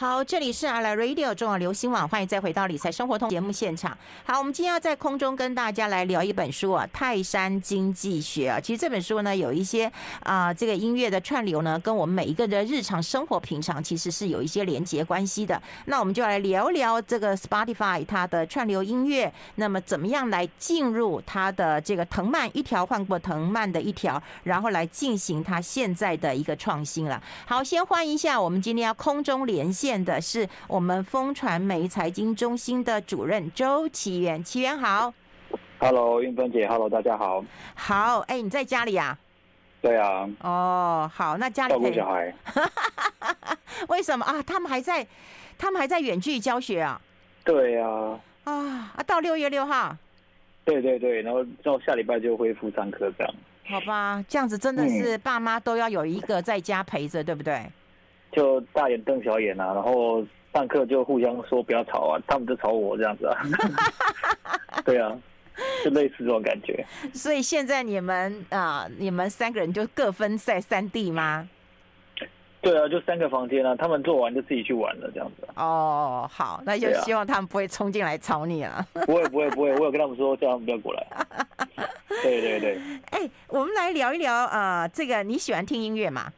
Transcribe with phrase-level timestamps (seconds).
[0.00, 3.94] 好，这里是阿拉 Radio 中广流行网，欢迎再回到理财生活通节目现场。
[4.24, 8.58] 好，我们今天要在空中跟大家来聊一本书啊，《泰山经济学》啊。
[8.58, 15.60] 其实这本书呢，有一些啊、这个音乐的串流呢，跟我们每一个人的日常生活平常其实是有一些连结关系的。
[15.84, 27.22] 那我们就来聊聊这个 Spotify 它的串流音乐，那么怎么样来进入它的这个藤蔓一条换过藤蔓的一条，然后来进行它现在的一个创新了。
[27.44, 29.89] 好，先欢迎一下我们今天要空中连线。
[30.04, 35.12] 的是我们风传媒财经中心的主任周奇源，奇源好
[35.78, 37.42] ，Hello，韵芬姐，Hello，大家好，
[37.74, 39.16] 好，哎，你在家里呀？
[39.80, 42.34] 对啊，哦，好，那家里照顾小孩，
[43.88, 44.42] 为什么啊？
[44.42, 45.06] 他们还在，
[45.56, 47.00] 他们还在远距教学啊？
[47.44, 49.96] 对啊，啊啊，到六月六号，
[50.66, 53.34] 对对对，然后到下礼拜就恢复上课这样，
[53.70, 57.64] 好吧，这样子真的是爸妈都要有一个在家陪着，对不对？
[58.32, 63.42] 就大眼瞪小眼啊，然后上课就互相说不要吵啊，他们就吵我这样子啊。
[64.84, 65.16] 对啊，
[65.84, 66.84] 就类似这种感觉。
[67.12, 71.48] 所以现在你们啊，你们三个人就各分在三地吗？
[72.62, 75.48] 对啊，就三个房间啊，他们做完就自己去玩了这样子。
[75.56, 78.86] 哦，好，那就希望他们不会冲进来吵你啊。
[79.06, 81.06] 不会不会不会，我有跟他们说叫他们不要过来。
[82.22, 82.78] 对对对。
[83.12, 86.30] 哎，我们来聊一聊啊，这个你喜欢听音乐吗？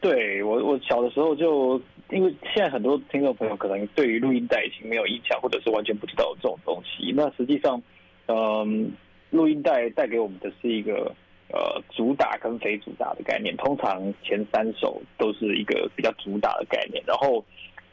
[0.00, 7.12] 对我，我小的时候就，因为现在很多听众朋友可能对于录音带已经没有印象，或者是完全不知道这种东西。
[7.16, 7.82] 那实际上，
[8.26, 8.92] 嗯，
[9.30, 11.12] 录音带带给我们的是一个
[11.50, 13.56] 呃主打跟非主打的概念。
[13.56, 17.44] 通常前三首都是一个比较主打的概念，然后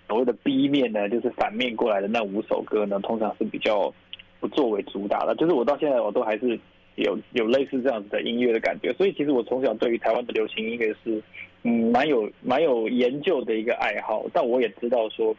[0.07, 3.91] 所谓的 B 面呢，就是反面过来的那五首歌呢，通常是比较
[4.39, 5.33] 不作为主打的。
[5.35, 6.59] 就是我到现在我都还是
[6.97, 8.93] 有有类似这样子的音乐的感觉。
[8.93, 11.19] 所以其实我从小对于台湾的流行音乐是。
[11.67, 15.35] 嗯，蛮有蛮有研究的一个爱好，但我也知道说，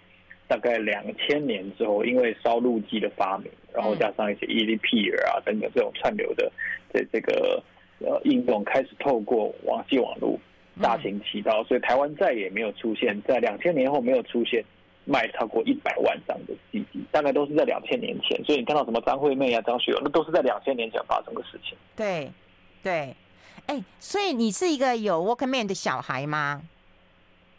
[0.48, 6.50] 大概两千年之后，因为烧录机的发明，然后加上一些 EDP 啊等等这种串流的
[6.92, 7.62] 这这个
[8.00, 10.36] 呃应用，开始透过网际网络
[10.82, 14.64] 大行其道，所以台湾再也没有出现在两千年后没有出现
[15.04, 18.36] 卖超过一百万张的 CD，大概都是在两千年前。
[18.44, 21.78] 所以你看到什么张惠妹啊、张学友，那都是在两千年前发生的事情。
[21.94, 22.28] 对，
[22.82, 23.14] 对。
[23.66, 26.62] 哎，所以你是一个有 Walkman 的小孩吗？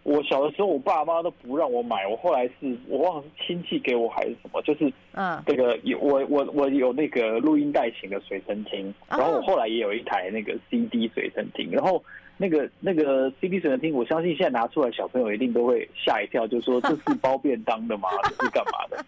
[0.03, 2.07] 我小的时候，我爸妈都不让我买。
[2.07, 12.01] 我后来是我忘了是亲戚给我还是什么，就是嗯，这个有我我我有那个录音带型的随身听，然后我后来也有一台那个 CD 随身听，然后
[12.37, 18.07] 那个那个 CD 随身听，我相信现在拿出来，小朋友一定都会吓一跳，就说这是包便当的吗？
[18.23, 19.05] 这是干嘛的？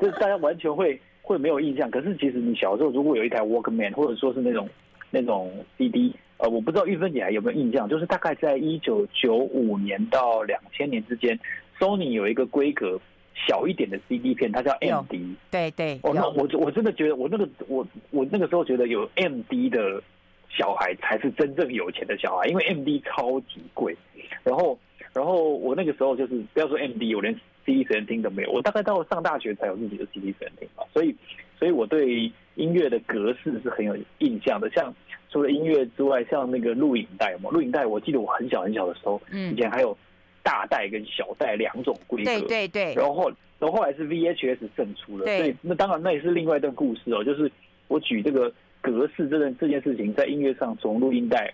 [0.00, 1.88] 就是大家完全会会没有印象。
[1.92, 4.68] 可是其实你小时候如果有一台 Walkman，或者说是那种
[5.12, 6.12] 那种 CD。
[6.38, 11.38] 呃，我不知道玉芬姐还有没有印象，就是大概在一九九五年到两千年之间
[11.78, 13.00] ，Sony 有一个规格
[13.46, 15.34] 小一点的 CD 片，它叫 MD。
[15.50, 15.98] 对对。
[16.02, 20.02] 哦，那我我真的觉得，我那个我我那个时候觉得有 MD 的
[20.48, 23.96] 小孩才是真正有钱的小孩，因为 MD 超级贵。
[24.42, 24.78] 然后，
[25.12, 27.32] 然后我那个时候就是不要说 MD，我连
[27.64, 28.50] CD 随身听都没有。
[28.50, 31.14] 我大概到上大学才有自己的 CD 随身听嘛，所以，
[31.58, 34.94] 所以我对音乐的格式是很有印象的，像。
[35.30, 39.98] 除了音乐之外，像那个录影带嘛，录影带，我记得我很小很小的时候，嗯，以前还有
[40.44, 42.94] 大带跟小带两种规格，对对对。
[42.94, 43.28] 然后，
[43.58, 45.38] 然后后来是 VHS 胜出了，对。
[45.38, 47.24] 所以那当然那也是另外一段故事哦。
[47.24, 47.50] 就是
[47.88, 48.48] 我举这个
[48.80, 51.52] 格式这件这件事情，在音乐上从录音带，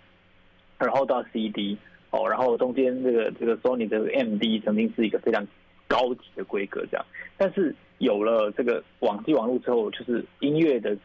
[0.78, 1.74] 然后到 CD
[2.10, 5.42] 哦，然后中间这个这个 Sony 的 MD 曾经是一个非常
[5.88, 7.06] 高级的规格这样，
[7.38, 10.96] 但是有了这个网际网络之后，就是音乐的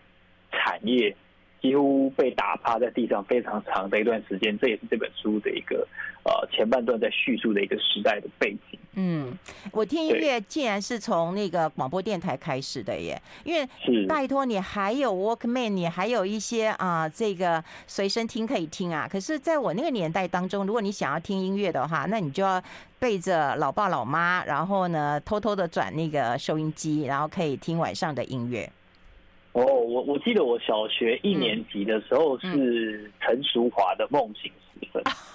[0.51, 1.15] 产业。
[1.65, 5.87] 几乎被打趴在地上非常长的一段时间，这也是这本书的一个
[6.23, 8.79] 呃前半段在叙述的一个时代的背景。
[8.93, 9.35] 嗯，
[9.71, 13.67] 我听音乐竟然是从那个广播电台开始的耶，因为
[14.05, 19.07] 拜托你还有 Walkman，你还有一些啊、呃、这个随身听可以听啊。
[19.11, 22.61] 可是在我那个年代当中，如果你想要听音乐的话，那你就要
[22.99, 28.71] 背着老爸老妈，然后呢偷偷的转那个收音机，然后可以听晚上的音乐。
[29.55, 35.01] 哦，我我记得我小学一年级的时候是陈淑华的《梦醒时分》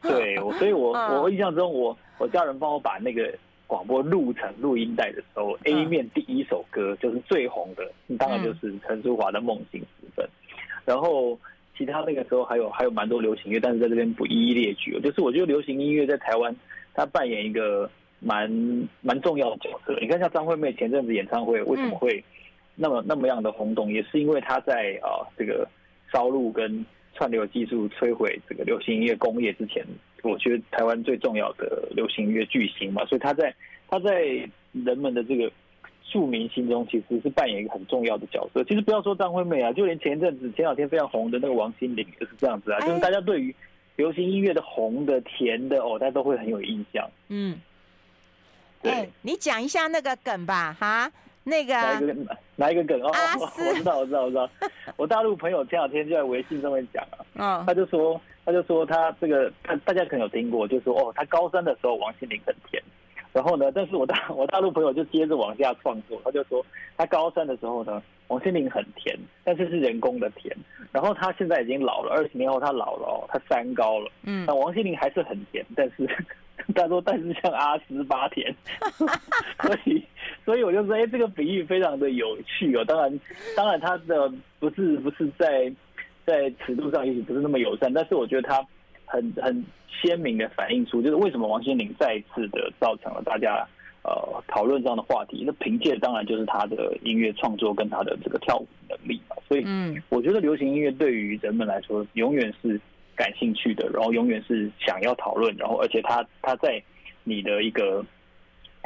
[0.00, 3.30] 嗯，对，所以我我印象中我我家人帮我把那个
[3.66, 7.86] 广播录成录音带的时候，A 面第一首歌就是最红的，
[8.16, 10.26] 当然就是陈淑华的《梦醒时分》，
[10.86, 11.38] 然后
[11.76, 14.98] 其他那个时候还有还有蛮多流行乐，但是在这边不一一列举。
[15.02, 16.56] 就是我觉得流行音乐在台湾
[16.94, 18.50] 它扮演一个蛮
[19.02, 19.94] 蛮重要的角色。
[20.00, 22.24] 你看像张惠妹前阵子演唱会为什么会？
[22.74, 25.68] 那么那么样的轰动，也是因为他在啊这个
[26.12, 26.84] 烧录跟
[27.14, 29.84] 串流技术摧毁这个流行音乐工业之前，
[30.22, 33.54] 我觉得台湾最重要的流行音乐巨星嘛，所以他在
[33.88, 34.22] 他在
[34.72, 35.52] 人们的这个
[36.02, 38.64] 庶民心中，其实是扮演一个很重要的角色。
[38.64, 43.54] 其实不要说张惠妹啊，就连前一阵子前两天非常红的那个王心凌就是这样子啊，就是大家对于
[43.96, 47.06] 流行音乐的红的甜的哦，大家都会很有印象。
[47.28, 47.60] 嗯，
[48.82, 51.12] 对，欸、你讲一下那个梗吧，哈。
[51.44, 52.14] 那个哪一个？
[52.56, 53.00] 哪一个梗？
[53.02, 53.10] 哦？
[53.12, 54.48] 阿我知道我知道我知道，
[54.96, 62.82] 我大陆朋友前两天就在微信上面讲啊，嗯，他就说他就说他这个他大家可能有听过，就说哦，他高三的时候王心凌很甜，
[63.32, 66.64] 然后呢，但是我大 我大陆朋友就接着往下创作，他就说
[66.96, 70.56] 他高三的时候呢，王心凌很甜，但是是人工的甜，
[70.92, 76.08] 然后他现在已经老了，二十年后他老了哦，他三高了，嗯，那王心凌还是很甜，但是。
[76.74, 78.54] 他说：“但是像阿斯巴甜，
[79.60, 80.02] 所以
[80.44, 82.84] 所以我就说，哎，这个比喻非常的有趣哦。
[82.84, 83.20] 当然，
[83.56, 85.72] 当然，他的不是不是在
[86.24, 88.64] 在尺度上也许不是那么友善，但是我觉得他
[89.04, 89.64] 很很
[90.02, 93.66] 鲜明的反映出，就是为什么王心凌再一次的造成了大家
[94.04, 94.12] 呃
[94.46, 95.42] 讨论这样的话题。
[95.44, 99.34] 那凭借当然就是他的音乐创作跟他的这个跳舞能力嘛。
[99.48, 102.80] 所以，嗯，我觉得流行音乐对于人们来说，永远是。”
[103.14, 106.82] 感兴趣的，然后永远是想要讨论，然后而且他他在
[107.24, 108.04] 你的一个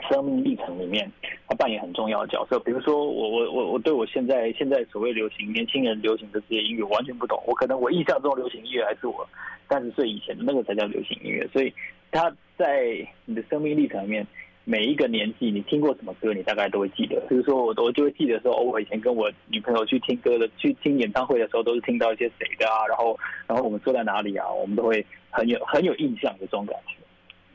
[0.09, 1.11] 生命历程里面，
[1.49, 2.59] 他扮演很重要的角色。
[2.61, 9.29] 比如说我我我我对我现在现在所谓流行年轻人流行的这些音乐完全不懂，我可能我印象中流行音乐还是我
[9.69, 11.73] 三十岁以前的那个才叫流行音乐，所以
[12.11, 14.27] 他在你的生命历程里面。
[14.69, 17.21] 每一个年纪，你听过什么歌，你大概都会记得。
[17.29, 23.17] 比如说，我我就会记得说，我以前跟我女朋友去听歌的，去听演唱会的时候，都是听到一些谁的啊，然后
[23.47, 26.97] 然后我们坐在哪里啊，我们都会很有很有印象的这种感觉。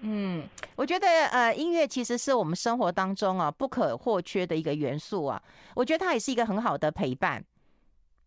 [0.04, 0.42] 嗯，
[0.78, 5.44] 我觉得呃，音乐其实是我们生活当中啊不可或缺的一个元素啊。
[5.76, 7.44] 我觉得它也是一个很好的陪伴。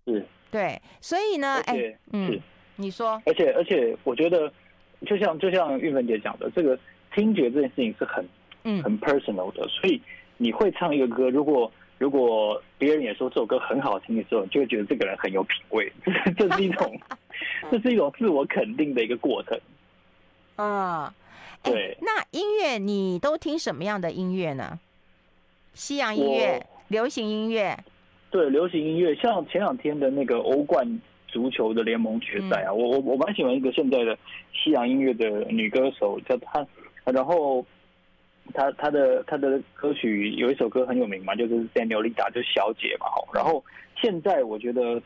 [0.07, 2.39] 是，对，所以呢，哎、欸，嗯，
[2.77, 4.53] 你说，而且而且，我觉得
[5.07, 6.79] 就像就像玉芬姐讲的，这个
[7.15, 8.23] 听觉这件事情是很。
[8.65, 10.01] 嗯，很 personal 的，所以
[10.39, 15.93] 你会唱一个歌，如果如果别人也说这首歌很好听的时候，你就会觉得这个人很有品味，
[16.37, 17.01] 这是一种，
[17.71, 19.59] 这是一种自我肯定的一个过程。
[20.57, 21.15] 啊、
[21.63, 21.97] 嗯，对。
[22.01, 24.81] 那音乐你都听什么样的音乐呢？
[25.75, 27.79] 西洋音乐、流行音乐？
[28.31, 34.19] 对，流行音乐，像前两天的那个欧冠足球的联盟决赛啊，嗯、我我我蛮喜欢一个现在的
[34.53, 36.67] 西洋音乐的女歌手，叫她，
[37.05, 37.65] 然后。
[38.53, 43.65] 他他的他的歌曲有一首歌很有名嘛，就是 Señorita 就是小姐嘛，然后
[44.01, 45.01] 现在我觉得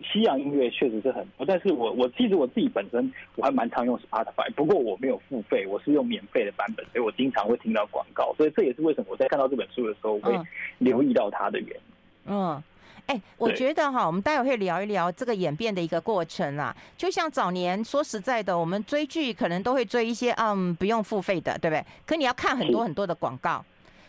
[0.00, 10.32] 西洋音乐确实是很多，但是我我其实我自己本身我还蛮常用 Spotify，不过我没有付费，我是用免费的版本，所以我经常会听到广告，所以这也是为什么我在看到这本书的时候会
[10.78, 12.32] 留意到它的原因。
[12.32, 12.62] 嗯。
[13.08, 16.76] 哎、欸，我觉得哈，我们待会会聊一聊这个演变的一个过程啊。
[16.94, 21.82] 就像早年说实在的，我们追剧可能都会追一些嗯不用付费的，对不对？
[22.04, 23.64] 可你要看很多很多的广告，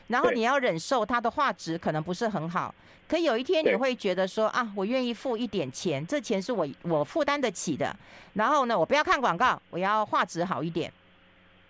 [0.07, 2.75] 然后你要忍受它的画质可能不是很好。
[3.07, 7.95] 可有一天你会觉得说啊，我愿意付一点钱，这钱是我我负担得起的。
[8.33, 10.91] 然后呢，我不要看广告，我要画质好一点。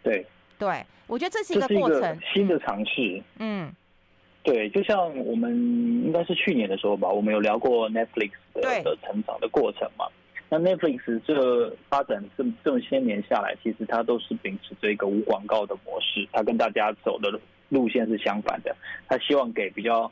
[0.02, 0.26] 对
[0.58, 3.22] 对，我觉得这是一个过程，新的尝试。
[3.38, 3.72] 嗯。
[4.42, 10.06] 对，就像我们应该是去年的时候吧，我们有聊过 Netflix 的的成长的过程嘛。
[10.48, 18.76] 那 Netflix 这发展这么这么些年下来，其实它都是秉持着一个无广告的模式，它跟大家走的路线是相反的。
[19.08, 20.10] 它希望给比较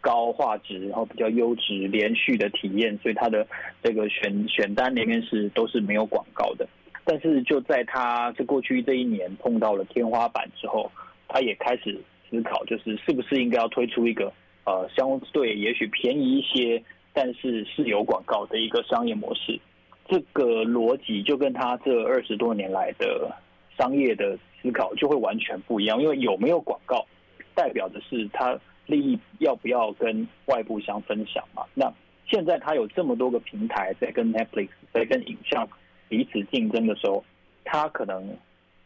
[0.00, 3.44] 高画质，然后比较优质连续的体验，所以它的
[3.82, 6.68] 这个选选单里面是都是没有广告的。
[7.04, 10.92] 但是就在它这过去这一年碰到了天花板之后，
[11.26, 11.98] 它也开始。
[12.30, 14.32] 思考就是是不是应该要推出一个
[14.64, 16.82] 呃相对也许便宜一些，
[17.12, 19.58] 但是是有广告的一个商业模式。
[20.06, 23.30] 这个逻辑就跟他这二十多年来的
[23.76, 26.00] 商业的思考就会完全不一样。
[26.00, 27.06] 因为有没有广告，
[27.54, 31.62] 代表的是他利益要不要跟外部相分享嘛。
[31.74, 31.92] 那
[32.26, 35.68] 现在他有这么多个平台在跟 Netflix 在跟影像
[36.08, 37.24] 彼此竞争的时候，
[37.64, 38.36] 他可能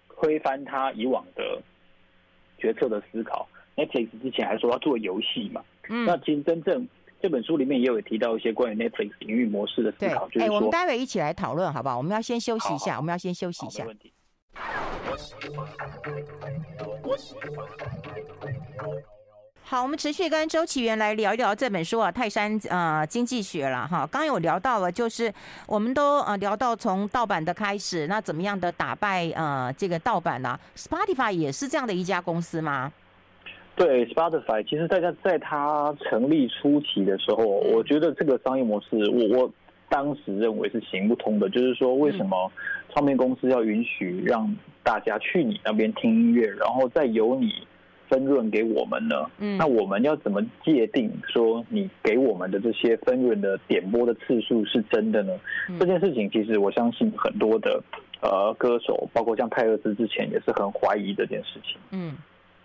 [0.08, 1.60] 推翻他以往的。
[2.62, 5.60] 决策的思考，Netflix 之前还说要做游戏嘛？
[5.88, 6.86] 嗯，那其实真正
[7.20, 11.98] 这本书里面也有提到一些关于 Netflix 营运模式的思考，就是说，哎，我们待会一起来讨论好不好？
[11.98, 13.82] 我们要先休息一下，好好我们要先休息一下。
[13.82, 14.12] 没问题。
[19.64, 24.00] 好，我们持续跟周启源来聊一聊这本书啊，《泰山呃经济学》了哈。
[24.10, 25.32] 刚刚有聊到了，就是
[25.66, 32.92] 我们都呃聊到从盗版的开始，那怎么样的打败呃这个盗版呢、啊、？Spotify 也是这样的一家公司吗？
[33.74, 39.50] 对，Spotify 其实大家在它成立初期的时候，我觉得这个商业模式，我我
[39.88, 42.52] 当时认为是行不通的，就是说为什么
[42.94, 47.66] 唱片公司要允许让大家去你那边听音乐，然后再由你
[48.12, 49.16] 分润给我们呢？
[49.38, 55.32] 嗯，那我们要怎么界定说你给我们的这些分润的点播的次数是真的呢？
[55.70, 57.82] 嗯，这件事情其实我相信很多的
[58.20, 61.78] 呃歌手，包括像泰勒斯之前也是很怀疑这件事情。
[61.92, 62.12] 嗯，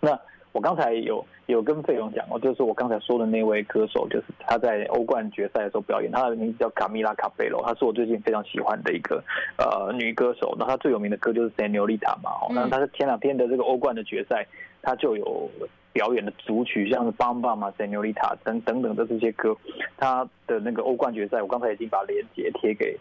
[0.00, 0.20] 那。
[0.52, 9.22] 我刚才有有跟费勇讲过，就是我刚才说的那位歌手，就是他在欧冠决赛的时候表演，他的名字叫卡米拉卡贝罗，他是我最近非常喜欢的一个
[9.58, 10.56] 呃女歌手。
[10.58, 14.46] 那她最有名的歌就是《Señorita》嘛，哦，那她是前两天的这个欧冠的决赛，
[14.82, 15.48] 她就有
[15.92, 19.54] 表演的主曲，像是《Bam Bam》嘛，《Señorita》等等等的这些歌。
[19.96, 22.98] 她的那个欧冠决赛，我刚才已经把链接贴给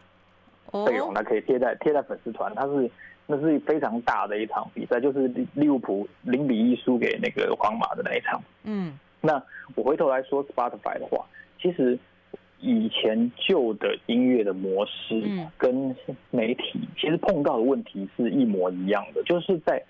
[0.85, 2.91] 费勇，那可以贴在贴在粉丝团，他是。
[3.29, 8.41] 那是非常大的一场比赛，就是利物浦零比一输给那个皇马的那一场。
[8.63, 9.33] 嗯，那
[9.75, 11.25] 我回头来说 Spotify 的话，
[11.61, 11.99] 其实
[12.61, 15.21] 以前旧的音乐的模式
[15.57, 15.93] 跟
[16.31, 19.83] 媒体其实碰到的问题是一模一样的，就是在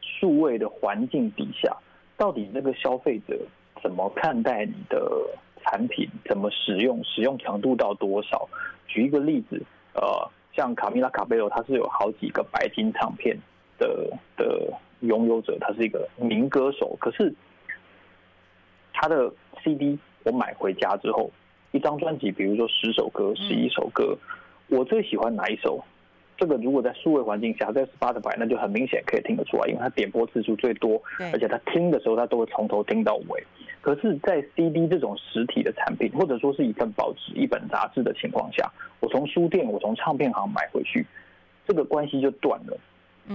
[0.00, 1.76] 数位的环境底下，
[2.16, 3.38] 到底那个消费者
[3.84, 5.08] 怎么看待你的
[5.62, 8.48] 产品，怎么使用，使用强度到多少？
[8.88, 9.62] 举一个例子，
[9.94, 10.28] 呃。
[10.54, 13.36] 像卡米拉卡贝罗，他是有好几个白金唱片
[13.78, 16.96] 的的拥有者，他是一个名歌手。
[17.00, 17.34] 可是
[18.92, 19.32] 他的
[19.62, 21.30] CD 我买回家之后，
[21.72, 24.16] 一张专辑，比如说十首歌、十一首歌，
[24.68, 25.84] 我最喜欢哪一首？
[26.36, 31.00] 这个如果在数位环境下，在 Spotify 那就很明显可以听得出来，因为它点播次数最多，
[31.32, 33.44] 而且他听的时候他都会从头听到尾。
[33.80, 38.68] 可是，在 CD 这种实体的产品，或者说是一份报纸、一本杂志的情况下，
[39.00, 41.06] 我从书店、我从唱片行买回去，
[41.68, 42.76] 这个关系就断了。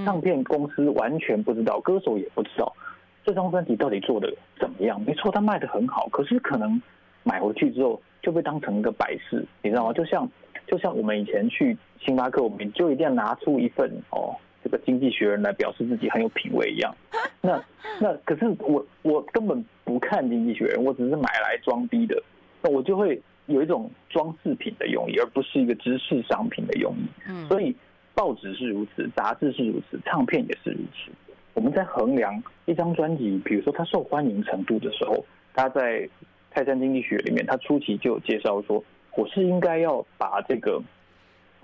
[0.04, 2.76] 唱片公司完全不知道，歌手也不知道
[3.24, 5.00] 这张专辑到底做的怎么样。
[5.02, 6.82] 没错，它卖的很好，可是可能
[7.24, 9.94] 买回去之后就被当成一个摆饰，你知道吗？
[9.94, 10.30] 就像。
[10.70, 16.96] 就像我们以前去星巴克，我们就一定要拿出一份哦，这个《经济学人》来表示自己很有品味一样。
[17.42, 17.60] 那
[18.00, 22.22] 那可是我我根本不看《经济学人》，我只是买来装逼的。
[22.62, 27.10] 那我就会有一种装饰品的用意，而不是一个知识商品的用意。
[27.28, 27.76] 嗯，所以
[28.14, 31.12] 报纸是如此，杂志是如此，唱片也是如此。
[31.56, 36.02] 我们在衡量一张专辑，比如说它受欢迎程度的时候，它在
[36.52, 38.84] 《泰山经济学》里面，它初期就有介绍说。
[39.16, 40.82] 我是应该要把这个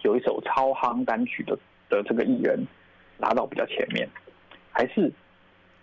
[0.02, 1.58] 有一首超夯单曲的
[1.90, 2.60] 的这个艺人
[3.18, 4.08] 拉到比较前面，
[4.72, 5.12] 还是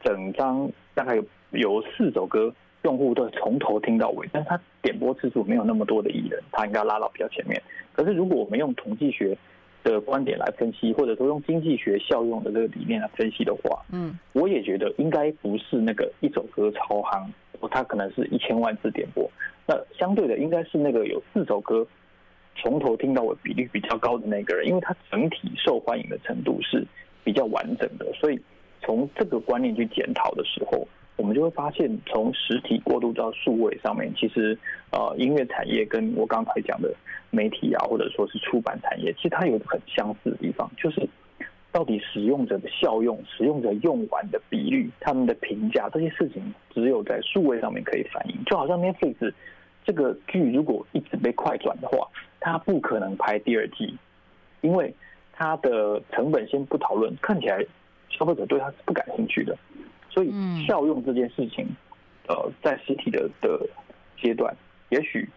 [0.03, 2.53] 整张大概有有四首歌
[2.83, 7.63] 用户都从头听到尾，但是他点播次数没有那么多的艺人，他应该拉到比较前面。
[7.93, 9.37] 可是如果我们用统计学
[9.83, 17.27] 的观点来分析，或者说用经济学效用的这个理念来分析的话，嗯，我也觉得应该不是那个一首歌超夯，
[17.71, 19.31] 他可能是一千万次点播。
[19.67, 21.87] 那相对的，应该是那个有四首歌
[22.57, 26.85] 从头听到尾比例比较高的那个人，因为他整体受欢迎的程度是
[27.25, 28.13] 比较完整的。
[28.15, 28.41] 所以
[28.81, 34.59] 从这个观念去检讨的时候，我们就会发现，从实体过渡到数位上面，其实
[34.91, 36.93] 呃，音乐产业跟我刚才讲的
[37.31, 41.09] 媒体啊，或者说是出版产业，其实它有很相似的地方，就是
[41.73, 48.37] 到底使用者的效用、使用者用完的比率、他们的评价这些事情，只有在数位上面可以反映。
[48.45, 49.33] 就好像 Netflix。
[49.85, 52.07] 这个剧如果一直被快转的话，
[52.39, 53.99] 它不可能拍第二季，
[54.61, 54.95] 因为
[55.33, 57.67] 它的成本先不讨论，看起来
[58.09, 59.59] 消费者对它是不感兴趣的。
[60.09, 60.31] 所以
[60.65, 61.67] 效用这件事情，
[62.29, 63.59] 呃，在实体的的
[64.23, 64.55] 阶段，
[64.91, 65.29] 也许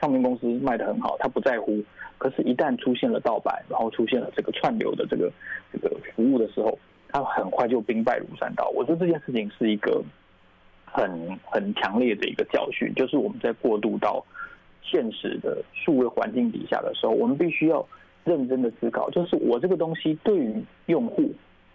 [0.00, 1.82] 唱片公司卖得很好，他不在乎。
[2.18, 5.32] 可是，一旦出现了盗版，然后出现了这个串流的这个
[5.72, 8.68] 这个服务的时候，他很快就兵败如山倒。
[8.74, 10.02] 我觉得这件事情是一个。
[10.90, 14.24] 很很强烈的一个教训，就是我们在过渡到
[14.82, 17.86] 现实的数位环境底下的时候，我们必须要
[18.24, 21.30] 认真的思考，就是我这个东西对于用户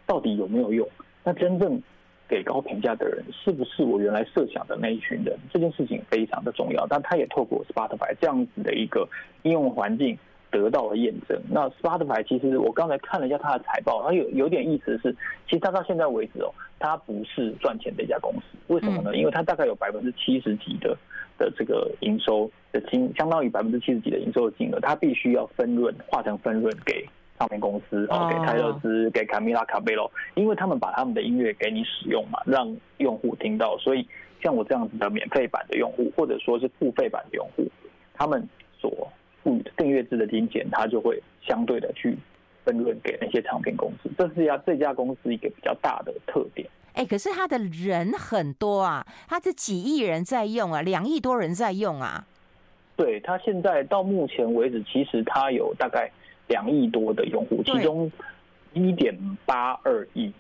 [0.08, 0.86] 到底有没有用？
[1.24, 1.80] 那真正
[2.28, 5.38] 给高评价的人是不是我原来设想的那一群人？
[5.54, 6.88] 这件事情非常的重要。
[6.88, 9.08] 但他也透过 Spotify 这样子的一个
[9.44, 10.18] 应用环境。
[10.54, 11.36] 得到了验证。
[11.50, 15.12] 那 Spotify 其实我刚才看了一下它的财报，它有有点意思的是，
[15.48, 18.58] 其实它到现在为止哦，它不是赚钱的一家公司。
[18.68, 19.16] 为什么呢？
[19.16, 20.96] 因为它大概有百分之七十几的
[21.38, 27.08] 的这个营收的金，相当于百分之七十几的营收的金额，它必须要分润，化成分润给
[27.40, 33.78] 唱片公司，然后给泰勒斯，给卡米拉卡贝罗，因为他们把他们的音乐给你使用嘛，让用户听到。
[33.80, 34.08] 所以
[34.42, 37.66] 像我这样子的免费版的用户，或者说是付费版的用户，
[38.14, 39.10] 他们所
[39.78, 42.18] 订阅制的金钱，它就会相对的去
[42.64, 46.68] 分润给那些唱片公司，这是呀这家公司一个比较大的特点。
[46.94, 52.26] 哎、欸，可是他的人很多啊，他是几亿人在用啊，两亿多人在用啊。
[52.96, 56.10] 对，他现在到目前为止，其实他有大概
[56.48, 58.12] 两亿多的用户，其中
[58.74, 60.32] 一点八二亿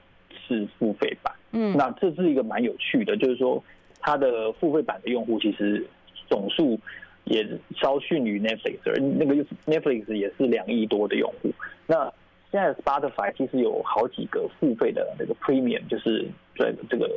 [0.48, 1.34] 是付费版。
[1.52, 3.62] 嗯，那这是一个蛮有趣的，就是说
[4.00, 5.84] 它的付费版的用户其实
[6.30, 6.80] 总数
[7.26, 11.52] 也稍逊于 Netflix，而那个 Netflix 也是两亿多的用户。
[11.88, 12.12] 那
[12.52, 16.28] 现在 Spotify 其实有好几个付费的那个 Premium，就是
[16.58, 17.10] 在这个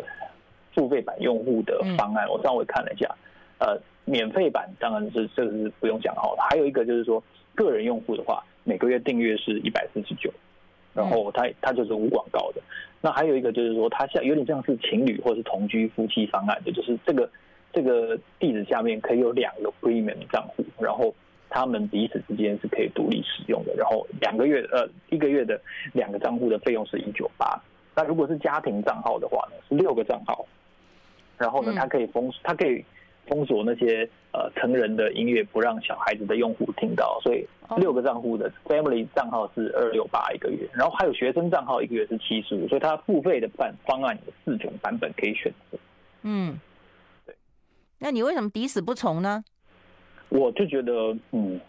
[0.75, 3.15] 付费版用户的方案，我稍微看了一下，
[3.59, 3.81] 呃。
[4.09, 7.21] 免费版当然是这个是不用讲好了，还有一个就是说
[7.57, 10.33] 个人用户的话，每个月订阅是一百四十九，
[10.95, 12.63] 然后它它就是无广告的。
[13.01, 17.29] 那还有一个就是说，它像有点像是情侣或者是同居夫妻方案的，就是这个
[17.77, 21.15] 这个地址下面可以有两个 premium 账户，然后
[21.49, 23.75] 他们彼此之间是可以独立使用的。
[23.77, 25.61] 然后两个月呃一个月的
[25.93, 27.63] 两个账户的费用是一九八。
[27.95, 30.47] 那如果是家庭账号的话呢，是六个账号，
[31.39, 32.85] 然后呢它可以封它可以。
[33.29, 37.45] 封锁那些呃成人的音乐，不让小孩子的用户听到，所以
[37.77, 45.79] 六个账户的 family 账号是二六八一个月，然后还有学生账号一个月是七十五，所以它付费的版方案有四种版本可以选择。
[46.23, 46.76] 嗯，对。
[47.99, 49.45] 那你为什么抵死不从呢？
[50.29, 51.61] 我就觉得，嗯，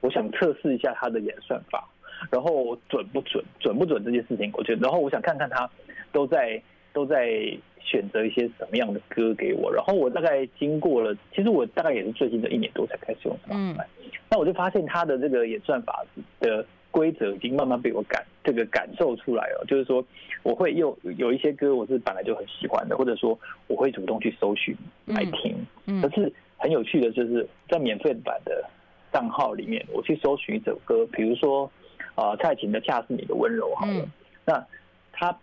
[0.00, 1.88] 我想测试一下它的演算法，
[2.30, 5.68] 然后准不准，准不准这件事情，我觉得，然后我想看看他
[6.12, 6.62] 都在
[6.92, 7.56] 都在。
[7.82, 13.86] 选择一些什么样的歌给我，然后我大概经过了，其实我大概也是最近这一年多才开始用 Spotify，
[14.28, 16.04] 那我就发现它的这个演算法
[16.40, 20.04] 的规则已经慢慢被我感这个感受出来了，就是说
[20.42, 25.56] 我会又有一些歌我是本来就很喜欢的，或者说我会主动去搜寻来听，
[26.02, 28.64] 可是很有趣的就是在免费版的
[29.12, 31.70] 账号里面，我去搜寻一首歌，比如说
[32.14, 34.08] 啊蔡琴的《恰似你的温柔》好了，
[34.44, 34.66] 那
[35.12, 35.36] 他。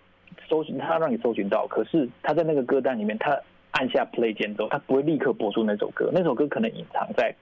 [0.49, 3.37] 搜寻他让你搜寻到，可是他在那个歌单里面，他
[3.71, 7.35] 按下 play 键之后，他不会立刻播出那首歌，那首歌可能隐藏在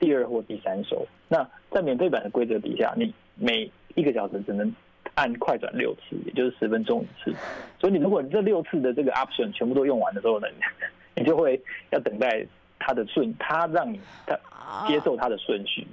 [0.00, 1.06] 第二或第三首。
[1.28, 4.72] 那在免费版的规则底下，你每一个小时只能
[5.14, 7.34] 按快转六次，也就是十分钟一次。
[7.80, 10.46] 所以你如果这六次的这个 option 全部都用完的时候呢，
[11.16, 12.46] 你就会要等待
[12.78, 14.38] 他的顺，他让你他
[14.86, 15.86] 接受他的顺序。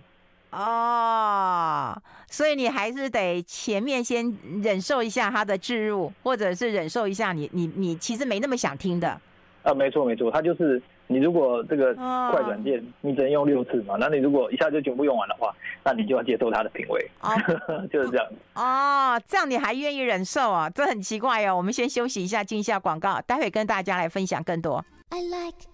[0.52, 9.20] 哦，所以你还是得前面先忍受一下他的置入，或者是忍受一下你你你其实没那么想听的。
[9.66, 15.52] 呃，没错没错，他就是你如果这个快转键你只能用六次嘛，那你如果一下就全部用完的话，
[15.84, 17.30] 那你就要接受他的品味，哦、
[17.92, 18.28] 就是这样。
[18.54, 20.70] 哦，这样你还愿意忍受啊？
[20.70, 21.58] 这很奇怪哦。
[21.58, 24.86] 我们先休息一下，进一下广告，待会跟大家来分享更多。
[25.10, 25.66] I like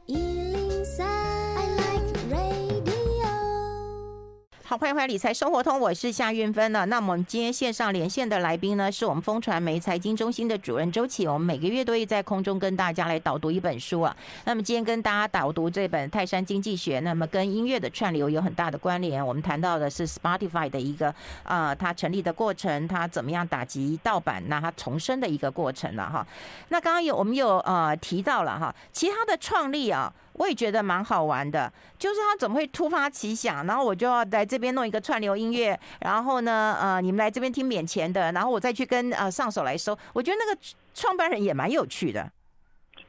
[4.71, 6.85] 好，欢迎回来《理财生活通》，我是夏韵芬呢。
[6.85, 11.27] 那我们今天线上连线的来宾呢，是我们风传媒财经中心的主任周启。
[11.27, 14.15] 我们每个月都会在空中跟大家来导读一本书啊。
[14.45, 19.27] 那么今天跟大家导读这本《泰山经济学》，那么跟音乐的串流有很大的关联。
[19.27, 21.09] 我们谈到的是 Spotify 的一个
[21.43, 26.25] 啊、呃，它成立的过程，它怎么样打击盗版，那它重生的一个过程了哈。
[26.69, 30.13] 那刚刚有我们有呃提到了哈，其他的创立啊。
[30.33, 39.97] 我也觉得蛮好玩的，就是他怎么会突发奇想，然后我就要来这边弄一个串流音乐，然后呢，呃，你们来这边听免钱的，然后我再去跟呃上手来收。
[40.13, 40.61] 我觉得那个
[40.93, 42.31] 创办人也蛮有趣的。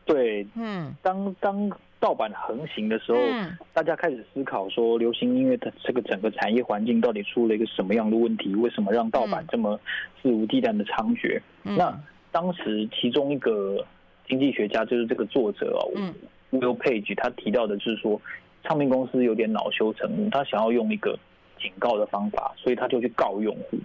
[0.04, 8.52] 对，嗯，当当盗版横行的时候，嗯，大家开始思考说，流行音乐的这个整个产业环境到底出了一个什么样的问题？
[8.56, 9.78] 为什么让盗版这么
[10.20, 11.40] 肆无忌惮的猖獗？
[11.62, 11.96] 嗯，那
[12.32, 13.86] 当时其中一个
[14.28, 15.92] 经济学家就是这个作者哦。
[15.94, 16.12] 嗯
[16.52, 18.20] Will Page 他提到的是说，
[18.62, 21.18] 唱片公司有点恼羞成怒，他想要用一个
[21.58, 23.78] 警告的方法，所以他就去告用户。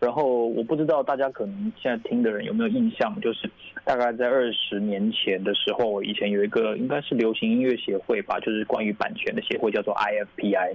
[0.00, 3.48] 然后我不知道大家可能现在听的人有没有印象，就是
[3.84, 10.74] 大概在二十年前的时候，以前有一个应该是流行音乐协会吧，就是关于版权的协会，叫做 IFPI。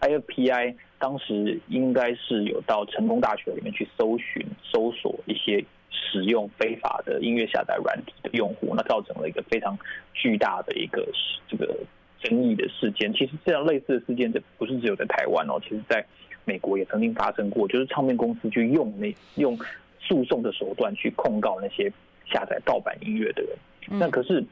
[0.00, 5.64] IFPI 当时应该是有到成功大学里面去搜寻、搜索一些。
[5.90, 9.76] 使用非法的音乐下载软体的用户，那造成了一个非常
[10.14, 11.06] 巨大的一个
[11.48, 11.76] 这个
[12.20, 13.12] 争议的事件。
[13.12, 16.04] 其实这样类似的事件，这不是只有在台湾哦，其实在
[16.44, 19.58] 美国也曾经发生过，就是唱片公司去用那用
[20.00, 21.92] 诉讼的手段去控告那些
[22.26, 23.50] 下载盗版音乐的人。
[23.86, 24.44] 那可是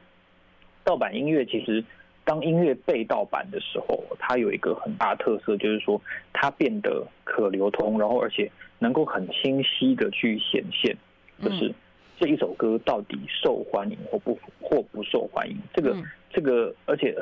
[0.83, 1.83] 盗版音乐其实
[2.23, 10.95] 当音乐被盗版的时候，它有一个很大特色，就是说它变得可流通，然后而且能够很清晰的去显现。
[11.41, 11.73] 就是
[12.19, 15.95] 这一首歌到底受欢迎或不或不受欢迎，这个
[16.29, 17.15] 这个，而且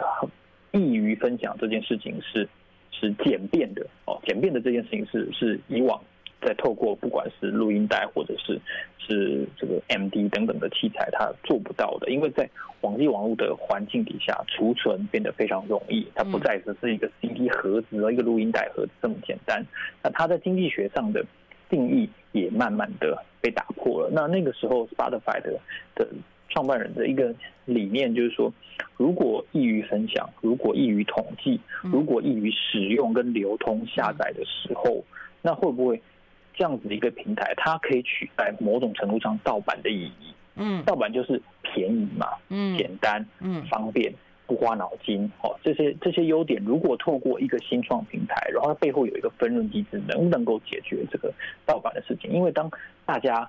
[0.71, 2.47] 易于分享这件事情是
[2.91, 6.01] 是简便的哦，简便的这件事情是是以往
[6.41, 8.59] 在透过不管是录音带或者是
[8.99, 12.49] 是这个 MD 等等的器材，它做不到的，因为在
[12.81, 19.65] 网际网络的环境底下，储存变得非常容易，它不再只是一个 CD 盒子和一个录音带盒子这么简单。
[20.03, 21.25] 那它在经济学上的
[21.69, 24.09] 定义也慢慢的被打破了。
[24.11, 25.59] 那那个时候，Spotify 的
[25.95, 26.07] 的
[26.49, 27.33] 创办人的一个
[27.65, 28.51] 理念就是说，
[28.95, 35.03] 如果易于分享，如果易于统计，如果易于使用跟流通下载的时候，
[35.41, 36.01] 那会不会
[36.53, 40.33] 这样子的一个平台，它可以取代某种程度上盗版的意义？
[40.55, 44.11] 嗯，盗版就是便宜嘛，嗯，简单，嗯，方便。
[44.47, 51.33] 不花脑筋，哦，这些这些优点，如果透过一个新创平台，然后它背后有一个分润机制，能不能够解决这个
[51.65, 52.31] 盗版的事情？
[52.31, 52.71] 因为当
[53.05, 53.47] 大家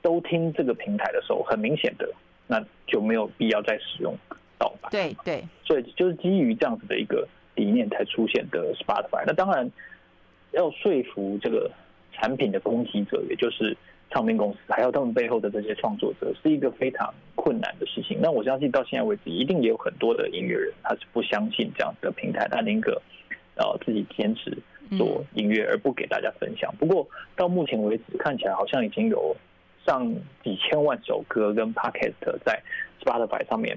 [0.00, 2.10] 都听这个平台的时候，很明显的，
[2.46, 4.16] 那就没有必要再使用
[4.58, 4.90] 盗版。
[4.90, 9.24] 对对，所以就是基于这样子的一个理念才出现的 Spotify。
[9.26, 9.70] 那当然
[10.52, 11.70] 要说服这个
[12.12, 13.76] 产品的攻击者，也就是。
[14.10, 18.18] 唱片公司还有他们背后的这些创作者，是一个非常困难的事情。
[18.22, 23.02] 那我相信到现在为止，一定也有很多的音乐人，他是不相信这样的平台，他宁可
[23.56, 24.56] 呃自己坚持
[24.96, 26.74] 做音乐，而不给大家分享。
[26.78, 29.36] 不过到目前为止，看起来好像已经有
[29.84, 30.10] 上
[30.42, 32.14] 几千万首歌跟 Podcast
[32.46, 32.62] 在
[33.04, 33.76] Spotify 上面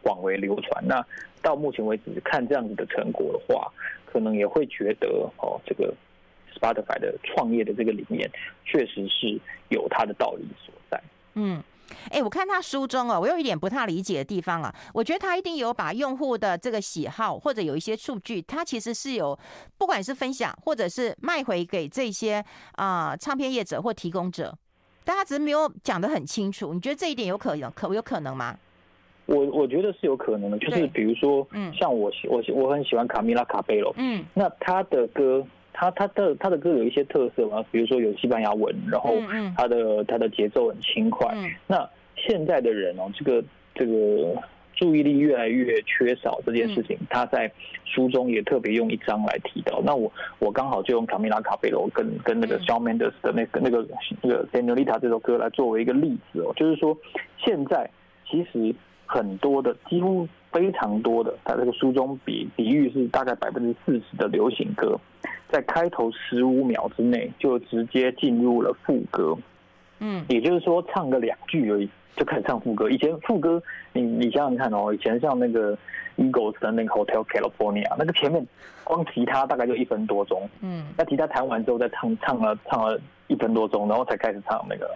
[0.00, 0.82] 广为流传。
[0.86, 1.04] 那
[1.42, 3.70] 到目前为止，看这样子的成果的话，
[4.06, 5.92] 可能也会觉得哦，这个。
[6.58, 8.30] Spotify 的创业的这个理念，
[8.64, 9.38] 确实是
[9.68, 11.00] 有它的道理所在。
[11.34, 11.62] 嗯，
[12.10, 14.74] 哎，我看他书中哦，我有一点不太理解的地方啊。
[14.94, 19.38] 我觉得他一定有把用户的这个喜好或者有一些数据，他其实是有，
[19.76, 22.42] 不管是分享或者是卖回给这些
[22.72, 24.56] 啊、呃、唱片业者或提供者，
[25.04, 26.72] 但他只是没有讲得很清楚。
[26.72, 28.56] 你觉得这一点有可能可有可能吗？
[29.26, 35.46] 我我觉得是有可能的，就是比如说，嗯，像我我我很喜欢卡米拉卡贝罗，嗯，那他的歌。
[35.78, 39.14] 他他的他的歌有一些特色嘛，比如说有西班牙文，然后
[39.54, 41.28] 他的他的节奏很轻快。
[41.66, 41.86] 那
[42.16, 44.34] 现在的人哦，这个这个
[44.74, 47.52] 注意力越来越缺少这件事情，他在
[47.84, 49.82] 书中也特别用一章来提到。
[49.84, 53.86] 那我我刚好就用卡米拉卡贝罗跟跟那个 Shawn Mendes 的那个那个
[54.22, 56.96] 那个 Senorita 这首歌来作为一个例子哦，就是说
[57.36, 57.90] 现在
[58.26, 60.26] 其实很多的几乎
[60.56, 64.98] 非常多的，他这个书中比比喻是大概百分之四十的流行歌。
[65.48, 69.36] 在开头十五秒之内就直接进入了副歌，
[70.00, 72.88] 嗯，也就是说唱个两句而已就开始唱副歌。
[72.88, 75.76] 以前副歌，你你想想看哦，以前像那个
[76.16, 78.44] Eagles 的那个 Hotel California，那个前面
[78.82, 84.90] 光吉他大概就一分多钟，嗯，那吉他弹完之后再唱唱了唱了一分多钟，然后才开始唱那个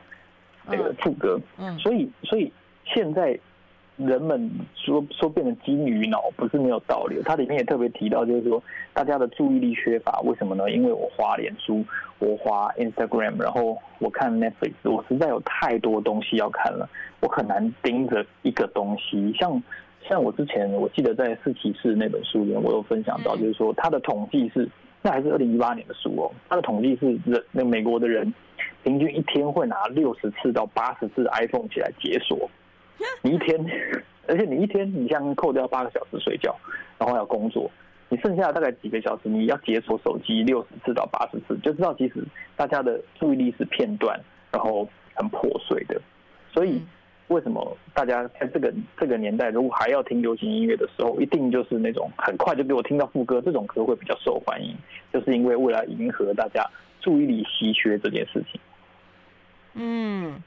[0.67, 2.51] 那个副歌，嗯，所以所以
[2.87, 3.39] 现在。
[4.07, 10.71] 人们说说变成金鱼脑不是没有道理，它里面也特别提到，就是说大家的注意力缺乏，为什么呢？
[10.71, 11.85] 因为我花脸书，
[12.19, 16.89] 我花 Instagram，然后我看 Netflix，我实在有太多东西要看了，
[17.21, 19.33] 我很难盯着一个东西。
[19.39, 19.63] 像
[20.09, 24.69] 像我之前我记得在四骑士那本书里面，我有分享到，就是说他的统计是，
[25.03, 28.33] 那还是二零一八年的书哦，他的统计是人那美国的人
[28.83, 32.49] 平均一天会拿六十次到八十次 iPhone 起来解锁。
[33.23, 33.59] 你一天，
[34.29, 36.55] 而且你一天，你像扣掉八个小时睡觉，
[36.99, 37.71] 然后要工作，
[38.09, 42.25] 你剩下大概几个小时，你要解锁手机六十次到八十次，就知道其实
[42.57, 44.19] 大家的注意力是片段，
[44.53, 46.01] 然后很破碎的。
[46.53, 46.83] 所以
[47.29, 54.75] 为什么大家在这个这个年代，如果还要听流行音乐的时候，一定就是那种很快就给我听到副歌，这种歌会比较受欢迎，
[55.13, 56.69] 就是因为为了迎合大家
[57.01, 58.61] 注意力稀缺这件事情。
[59.75, 60.43] 嗯。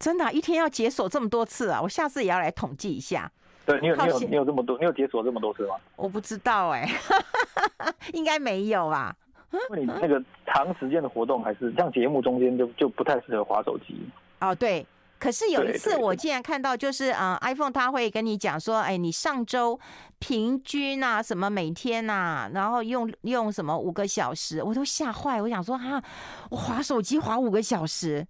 [0.00, 1.80] 真的、啊，一天要解锁这么多次啊！
[1.80, 3.30] 我下次也要来统计一下。
[3.66, 5.76] 对，你有你有你有这么多，你有解锁这么多次吗？
[5.94, 9.14] 我不知道哎、欸， 应该没有吧？
[9.52, 13.94] 因为你那个长时间的活动，还是像节目中间就就不太适合划手机。
[14.40, 14.84] 哦，对。
[15.18, 19.78] 可是有一次我竟然看到，就是嗯，iPhone 它会跟你讲说，哎，你上周
[20.18, 25.42] 平均啊，什么每天啊，然后用用什么五个小时，我都吓坏。
[25.42, 26.02] 我想说啊，
[26.48, 28.26] 我划手机划五个小时。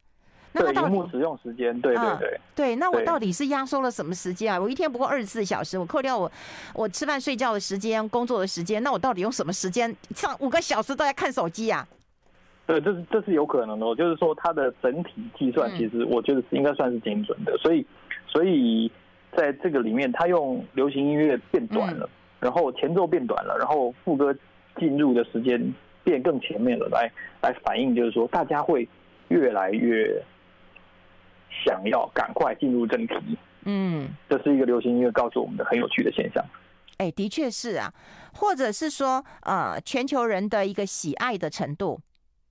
[0.53, 4.59] 那对，荧幕使用时间，对对对、啊，对，那我到底是压缩了什么时间啊？
[4.59, 6.31] 我一天不过二十四小时，我扣掉我
[6.75, 11.87] 我吃饭睡觉的时间、工作的时间，那我到底用什么时间上五个小时都在看手机啊？
[12.67, 17.53] 对，这是这是有可能的，就是说它的整体计算，其实我觉得是应该算是精准的。
[17.53, 17.87] 嗯、所以，
[18.27, 18.91] 所以
[19.37, 22.11] 在这个里面，它用流行音乐变短了，嗯、
[22.41, 24.35] 然后前奏变短了，然后副歌
[24.77, 27.09] 进入的时间变更前面了，来
[27.41, 28.89] 来反映，就是说大家会
[29.29, 30.21] 越来越。
[31.65, 33.15] 想要赶快进入正题，
[33.65, 36.45] 嗯，这是一个流行音乐告诉我们的很有趣的现象。
[36.99, 37.93] 哎、欸，的确是啊，
[38.35, 42.01] 或者是说，呃，全球人的一个喜爱的程度，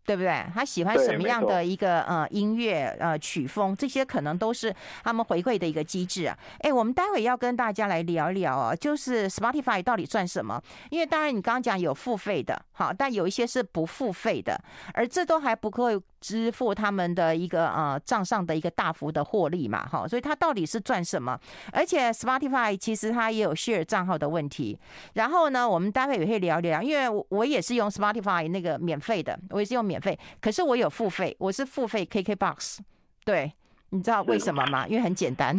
[0.09, 0.43] 对不对？
[0.55, 6.35] 他喜欢什么样的一个呃音乐呃曲风，这些可能都是他们回馈的一个机制啊。
[6.61, 10.59] 哎，我们待会要跟大家来聊一聊啊，就是 Spotify 到底赚什么？
[10.89, 14.59] 因为当然你刚刚讲有付费的，好，但有一些是不付费的，
[14.95, 21.39] 而这都还不够支付他们的一个呃账上的一个大幅的获利嘛，哈，所以它到底是赚什么？
[21.71, 24.75] 而且 Spotify 其实它也有 share 账号的问题。
[25.13, 29.98] 然后呢，我们待会也会聊一聊，因为我也是用 Spotify 那个免费的，我也是用免。
[29.99, 32.79] 费，可是我有付费，我是付费 KKBOX，
[33.23, 33.53] 对，
[33.89, 34.87] 你知道为什么吗？
[34.87, 35.57] 因为很简单，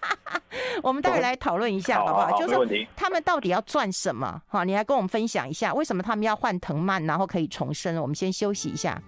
[0.82, 2.26] 我们待会来讨论一下好不好？
[2.26, 4.42] 好好就是他们到底要赚什么？
[4.46, 8.00] 好，你来跟我们分享一下，为什么他们要换藤蔓，然后可以重生？
[8.00, 9.00] 我们先休息一下。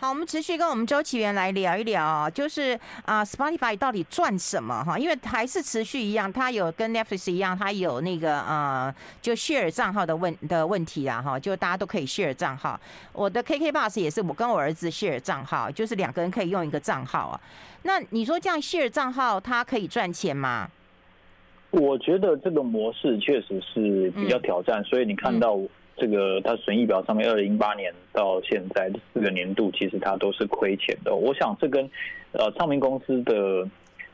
[0.00, 4.98] 好，我们持续跟我们周启源来聊一聊，就是啊，Spotify 到底赚什么哈？
[4.98, 12.80] 因为还是持续一样，它有跟 Netflix 一样，它有那个呃，就 share 账号的问的问题啊哈，就大家都可以 share 账号。
[13.12, 17.40] 我的 KK Bus 也是我跟我儿子 share 账号，就是两个人可以用一个账号啊。
[17.82, 20.70] 那你说这样 share 账号，它可以赚钱吗？
[21.72, 25.60] 我觉得这个模式确实是比较挑战，嗯、所以你看到。
[26.00, 31.14] 这个它损益表上面，二零一八年到现在四个年度，其实它都是亏钱的。
[31.14, 31.84] 我想这跟
[32.32, 33.68] 呃唱片公司的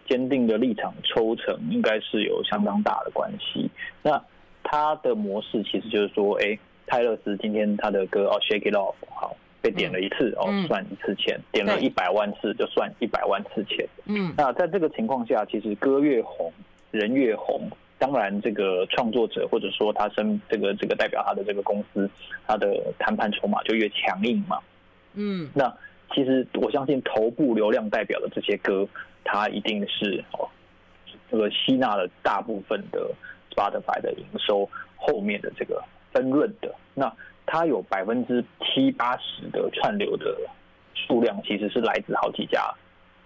[0.08, 3.70] 坚定的立场抽成，应该是有相当大的关系。
[4.02, 4.20] 那
[4.64, 13.86] 它的模式其实就是说，哎，泰勒斯今天他的歌哦，Shake It Off，好，被点了一次哦，算一次钱；点了一百万次就算一百万次钱。
[14.06, 16.52] 嗯，那在这个情况下，其实歌越红，
[16.90, 17.70] 人越红。
[17.98, 22.08] 当然，这个创作者或者说他身这个这个代表他的这个公司，
[22.46, 24.58] 他的谈判筹码就越强硬嘛。
[25.14, 25.74] 嗯，那
[26.12, 28.86] 其实我相信头部流量代表的这些歌，
[29.24, 30.46] 它一定是哦，
[31.30, 33.10] 这个吸纳了大部分的
[33.50, 35.82] Spotify 的营收后面的这个
[36.12, 36.74] 分润的。
[36.94, 37.10] 那
[37.46, 40.38] 它有百分之七八十的串流的
[40.94, 42.62] 数量，其实是来自好几家。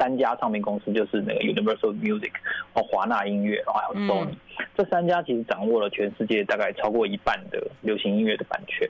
[0.01, 2.33] 三家唱片公司就是那个 Universal Music，
[2.73, 4.35] 哦，华纳音乐，然后还有 Sony，
[4.75, 8.89] 这三家其实掌握了全世界大概超过一半的流行音乐的版权。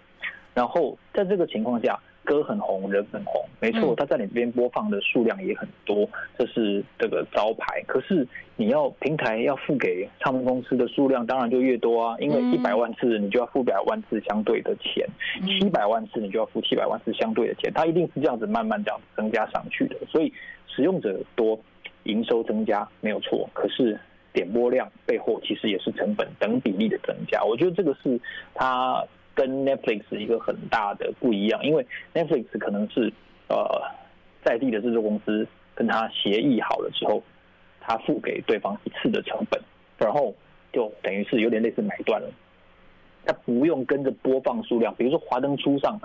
[0.55, 7.83] 然后在这个情况下，歌很红，人很红，没错，他在你这边播放的数量也很多，这是这个招牌。
[7.87, 15.07] 可是你要平台要付给唱片公司的数量，当然就越多啊，因为一百万次你就要付一百万次相对的钱，
[15.47, 20.33] 七百万次你就要付七百万次相对的钱，它一定是这样子慢慢这样子增加上去的，所以。
[20.73, 21.59] 使用者多，
[22.05, 23.99] 营收增加没有错，可是
[24.33, 27.43] 点播量背后其实也是成本等比例的增加。
[27.43, 28.19] 我觉得这个是
[28.55, 29.05] 它
[29.41, 33.11] 跟 Netflix 一个很大的不一样，因为 Netflix 可能是
[33.49, 33.57] 呃
[34.45, 37.23] 在地的制作公司跟他协议好了之后，
[37.81, 39.59] 他付给对方一次的成本，
[39.97, 40.35] 然后
[40.75, 42.29] 就等于是有点类似买断了，
[43.25, 45.99] 他不用跟着播放数量，比如说华灯初上。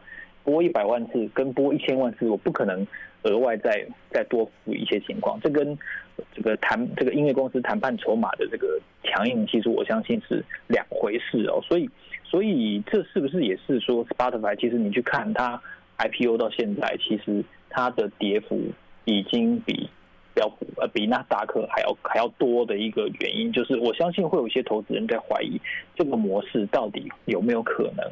[0.45, 2.85] 播一百万次跟播一千万次，我不可能
[3.23, 5.39] 额外再再多付一些情况。
[5.41, 5.75] 这跟
[6.35, 11.59] 这个谈这个音乐公司谈判筹码的这个强硬，其实我相信是两回事哦。
[11.63, 11.89] 所以，
[12.29, 15.61] 所以这是不是也是说，Spotify 其实你去看它
[15.97, 18.59] IPO 到现在，其实它的跌幅
[19.05, 19.89] 已经比
[20.33, 25.59] 标普呃比纳斯达克还要还要多的一个原因，就是我相信会有一些投资人在怀疑
[25.95, 28.05] 这个模式到底有没有可能。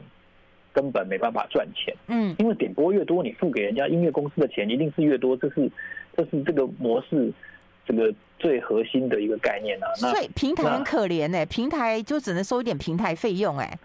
[0.75, 5.71] 根本没办法赚钱，嗯，因为点播越多，你付给人家音乐公司的钱一定是越多，这是
[6.17, 7.31] 这是这个模式
[7.85, 9.85] 这个最核心的一个概念啊。
[10.01, 13.79] 那所以平台很可怜哎、欸，平台就只能收一点平台费用哎、欸。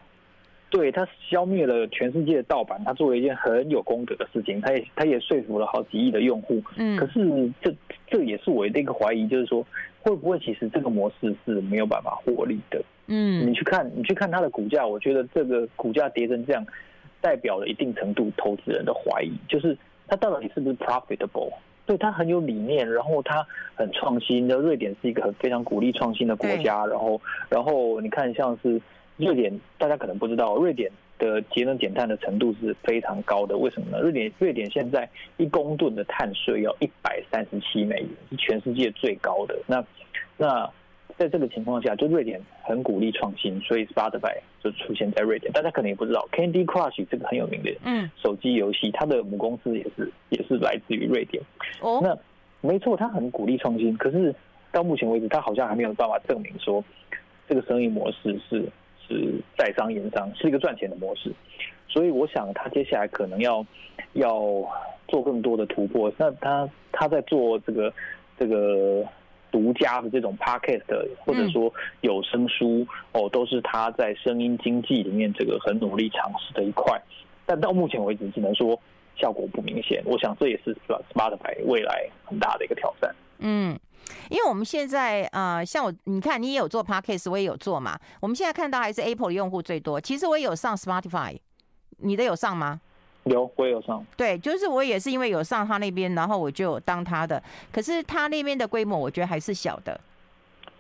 [0.71, 6.63] 对，他消灭了全世界的盗版，他做了一件很有功德的事情，他也他也说服了好几亿的用户。
[6.77, 7.75] 嗯，可是这
[8.07, 9.67] 这也是我的一个怀疑，就是说
[10.03, 12.83] 会不会其实这个模式是没有办法获利的？
[13.07, 16.63] 嗯，你去看，你去看它的股价，我觉得这个股价跌成这样，
[17.23, 19.77] 代表了一定程度投资人的怀疑，就是
[20.07, 21.51] 它到底是不是 profitable？
[21.87, 24.57] 对，它很有理念，然后它很创新的。
[24.57, 28.79] 瑞典是一个很非常鼓励创新的国家，然后，然后你看，像是
[29.19, 33.59] 瑞典，大家可能不知道，瑞典的节能减碳的程度是非常高的。
[33.59, 34.01] 为什么呢？
[34.01, 39.55] 瑞典瑞典现在一公吨的碳税要一百三十七美元，是全世界最高的。
[39.67, 39.85] 那，
[40.39, 40.71] 那。
[41.17, 45.51] 在这个情况下，就瑞典很鼓励创新，所以 Spotify 就出现在瑞典。
[45.53, 51.43] 大家可能也不知道，Candy Crush 这个很有名的嗯手机游戏，它的母公司也是也是来自于瑞典。
[51.81, 52.17] 哦，那
[52.61, 54.33] 没错，它很鼓励创新，可是
[54.71, 56.85] 到目前为止，它好像还没有办法证明说
[57.49, 58.69] 这个生意模式是
[59.09, 61.33] 是在商言商，是一个赚钱的模式。
[61.89, 63.65] 所以我想，他接下来可能要
[64.13, 64.41] 要
[65.09, 66.13] 做更多的突破。
[66.19, 67.93] 那他他在做这个
[68.39, 69.05] 这个。
[69.51, 77.01] 独家的这种 podcast 或者说有声书哦，都是他在声音经济里面这个很努力尝试的一块。
[77.47, 78.79] 但到目前为止，只能说
[79.17, 80.03] 效果不明显。
[80.05, 83.11] 我想这也是 Spotify 未来很大的一个挑战。
[83.39, 83.75] 嗯，
[84.31, 87.99] 因为我们现在啊、呃，像我，你看你也有做 podcast，我也有做嘛。
[88.21, 90.01] 我们现在看到还是 Apple 的用户最多。
[90.01, 91.37] 其实我也有上 Spotify，
[91.99, 92.81] 你的有上吗？
[93.25, 94.05] 有，我也有上。
[94.17, 97.43] 对，就是我也是因为有上他那边，然后我就当他的。
[97.71, 100.01] 可是他那边的规模，我觉得还是小的。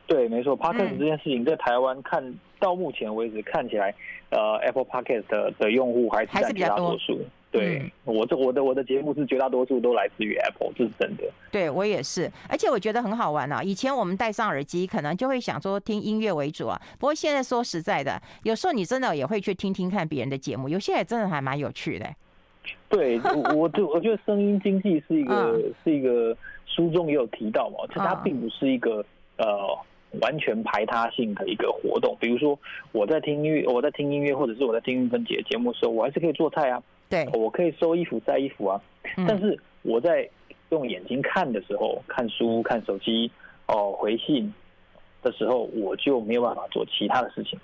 [0.06, 3.94] 对，没错，Podcast 这件事情在台湾看、嗯、到目前为止看起来，
[4.30, 7.20] 呃，Apple Podcast 的的用户还是占绝大多数。
[7.58, 11.24] 对、嗯、我这我的我的节目是绝大多数都来自于 Apple，这是真的。
[11.50, 13.62] 对我也是，而且我觉得很好玩啊。
[13.62, 16.80] 以前我们戴上耳机，可能就会想说听音乐为主啊。
[16.98, 22.06] 不过现在说实在的，有时候你真的也会去听听看别人的节目，有些也真的还蛮有趣的。
[22.88, 29.04] 对，我我就我觉得声音经济是一个、嗯、是一个书中也有提到嘛，其实它并不是一个、
[29.36, 29.78] 嗯、呃
[30.20, 32.16] 完全排他性的一个活动。
[32.20, 32.58] 比如说
[32.92, 38.80] 我在听音乐，我在听音乐，或者是我在听韵芬姐节目的时候，我还是可以做菜啊，对，我可以收衣服、晒衣服啊。
[39.26, 40.28] 但是我在
[40.70, 43.30] 用眼睛看的时候，看书、看手机
[43.66, 44.52] 哦、呃、回信
[45.22, 47.58] 的时候，我就没有办法做其他的事情。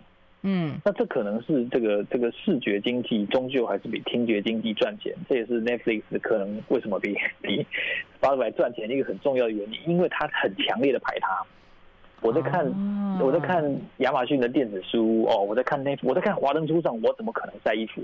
[0.46, 7.66] 嗯，那这可能是这个这个视觉经济终究还是比听觉经济赚钱，这也是 Netflix 可能为什么比比
[8.20, 11.42] Spotify 赚钱一个很重要的原因，因为它很强烈的排他。
[12.20, 13.62] 我在看、哦、我在看
[13.98, 18.02] 亚马逊的电子书哦，我在看那我在看华灯初上，我怎么可能晒衣服？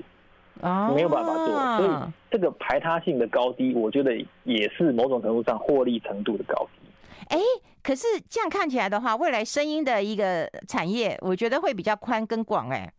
[0.60, 6.88] 哦，没有办法做，所以这个排他性的高低，我觉得也是某种程度上获利程度的高低。
[7.28, 7.38] 哎，
[7.82, 12.68] 可是这样看起来的话，未来声音的一个产业，我觉得会比较宽跟广。
[12.68, 12.92] 哎，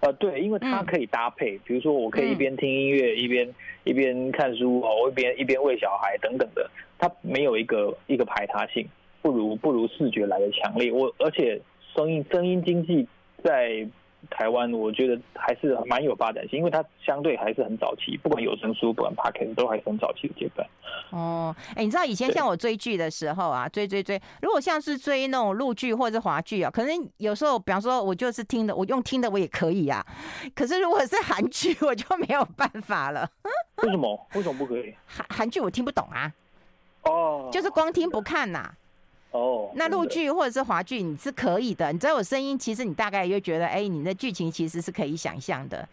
[0.00, 8.86] 呃，对，因为它可以搭配，嗯、比如说我可以一边听音乐，嗯、一边一边看书哦，一边一边喂小孩等等的，它没有一个一个排他性，
[9.22, 10.92] 不如不如视觉来的强烈。
[10.92, 11.58] 我而且
[11.96, 13.08] 声音声音经济
[13.42, 13.88] 在。
[14.30, 20.68] 台湾我觉得还是蛮有发展性，因为它相对还是很早期，不管有声书，不管 Podcast 都还是很早期的阶段。
[21.10, 30.04] 哦，哎，你知道以前像我追剧的时候啊，追追追，如果像是追那种陆剧或者是华剧啊，可能有时候，比方说我就是听的，我用听的我也可以啊。
[30.54, 33.28] 可是如果是韩剧，我就没有办法了。
[33.82, 34.26] 为什么？
[34.34, 34.94] 为什么不可以？
[35.06, 36.32] 韩韩剧我听不懂啊。
[37.04, 37.48] 哦。
[37.52, 38.74] 就是光听不看呐、啊。
[39.30, 45.86] 哦，oh, 那陆剧或者是华剧你是可以的，你只要有声音，其实你大概就觉得，哎、欸，你的剧情其实是可以想象的。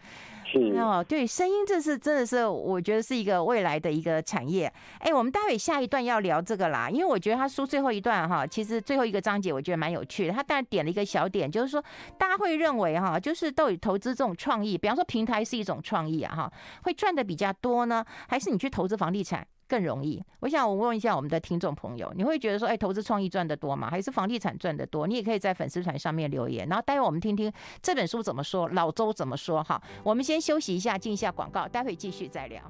[0.48, 4.72] 是哦，对，声音这是真的是我觉得是一个未来的一个产业。
[5.00, 10.32] 哎、欸，我们待会下一段要聊这个啦，因为我觉得他书最后一段哈，其实最后一个章节我觉得蛮有趣的。
[10.32, 11.84] 他当然点了一个小点，就是说
[12.16, 16.52] 大家会认为哈，就是到底投资这种创意，比方说平台是一种创意啊哈，
[16.84, 19.44] 会赚的比较多呢，还是你去投资房地产？
[19.68, 23.90] 更容易，我想我问一下我们的听众朋友，你会觉得说，哎，投资创意赚得多吗？
[23.90, 25.06] 还是房地产赚得多？
[25.06, 27.52] 你也可以在粉丝团上面留言，然后待会我们听听
[27.82, 29.62] 这本书怎么说，老周怎么说。
[29.62, 32.62] 哈，我们先休息一下，进一下广告，待会继续再聊。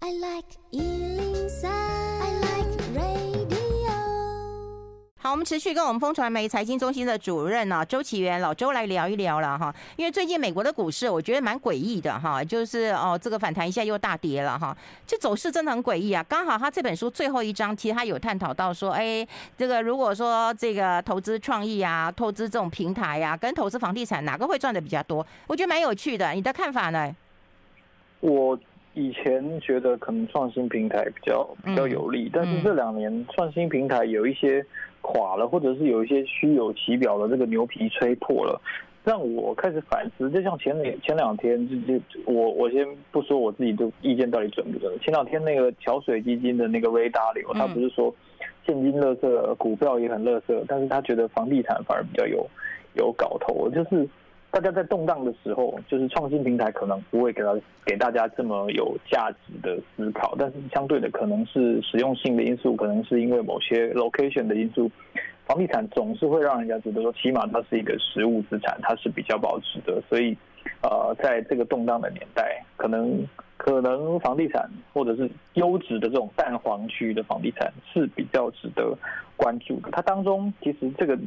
[0.00, 0.48] I like
[5.22, 9.72] 好，我们持续跟我们风传媒财经中心的主任呢、啊，周启源老周来聊一聊了哈。
[9.94, 16.26] 因为最近美国的股市，我觉得蛮诡异的哈，就是哦，这个反弹一下又大跌了哈，这走势真的很诡异啊。
[16.28, 19.24] 刚好他这本书最后一章，其实他有探讨到说，哎，
[19.56, 25.24] 这个如果说这个投资创意啊，投资这种平台呀、啊，跟投资房地产哪个会赚的比较多？
[25.46, 27.14] 我觉得蛮有趣的，你的看法呢？
[28.18, 28.58] 我。
[28.94, 34.62] 以前觉得可能创新平台比较比较有利，嗯、但是这两年创新平台有一些
[35.02, 38.60] 垮了，或者是有一些虚有其表的这个牛皮吹破了，
[39.04, 40.30] 让我开始反思。
[40.30, 44.98] 就像前两前两天，就就我我先不说我自己的意见到底准不准。
[45.00, 48.14] 前两天那个桥水基金的那个 Ray Dalio，他不是说
[48.66, 52.48] 现金乐色，股票也很乐色，但是他觉得房地产反而比较有
[52.94, 54.08] 有搞头，就是。
[54.52, 64.90] 大家在动荡的时候，就是创新平台可能不会给他给大家这么有价值的思考，但是相对的可能是实用性的因素，可能是因为某些 location 的因素，
[65.46, 70.02] 房地产总是会让人家觉得说，起码它是一个实物资产，它是比较保值的。
[70.06, 70.36] 所以，
[70.82, 78.94] 呃，在这个动荡的年代，可能可能房地产或者是优质的这种蛋黄区的房地产是比较值得
[79.34, 79.88] 关注的。
[79.92, 81.18] 它当中其实这个。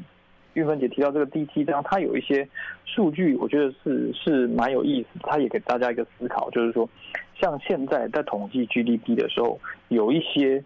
[0.56, 2.48] 玉芬姐提到这个第七章，它有一些
[2.86, 5.20] 数据，我觉得是是蛮有意思。
[5.22, 6.90] 它也给大家一个思考，就是说，
[7.38, 9.60] 像现在在统计 GDP 的时候，
[9.90, 10.64] 有一些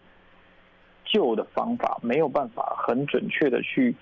[1.05, 3.95] 旧的方法没有办法很准确的去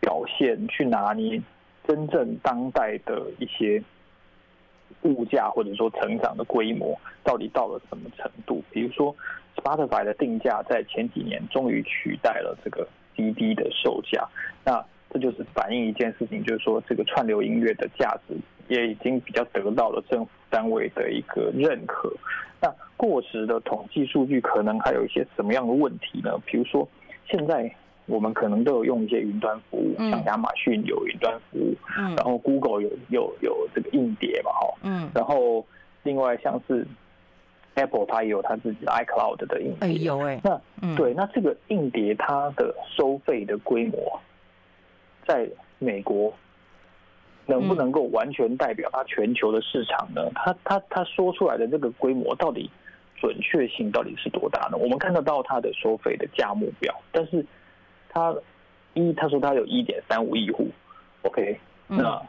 [0.00, 1.40] 表现、去拿捏
[1.88, 3.82] 真正当代的一些
[5.00, 6.94] 物价或者说成长的规模
[7.24, 8.62] 到底到了什么程度。
[8.70, 9.16] 比如说
[9.56, 12.86] ，Spotify 的定价在前几年终于取代了这个。
[13.14, 14.26] CD 的售价。
[14.64, 14.82] 那
[15.12, 18.34] 这就是反映一件事情，就是说这个串流音乐的价值
[18.68, 22.10] 也已经比较得到了政府单位的一个认可。
[22.60, 26.30] 那过时的统计数据可能还有一些什么样的问题呢？
[26.46, 26.88] 比如说，
[27.28, 27.70] 现在
[28.06, 35.64] 我们可能都有用一些云端服务，嗯、像亚马逊有云端服务，嗯、然后 Google 有有有这个硬碟嘛，哈，嗯，然后
[36.04, 36.86] 另外像是
[37.74, 44.20] Apple 它也有它自己的 iCloud 的硬碟，哎有哎，那、嗯、对，那这个硬碟它的收费的规模，
[45.26, 45.48] 在
[45.78, 46.32] 美国。
[47.44, 50.30] 能不能够完全代表它全球的市场呢？
[50.32, 52.70] 他他他说出来的这个规模到底
[53.16, 54.76] 准确性到底是多大呢？
[54.78, 57.44] 我们看得到它的收费的价目表，但是
[58.08, 58.32] 它
[58.94, 60.68] 一他说他有一点三五亿户
[61.22, 61.58] ，OK，
[61.88, 62.22] 那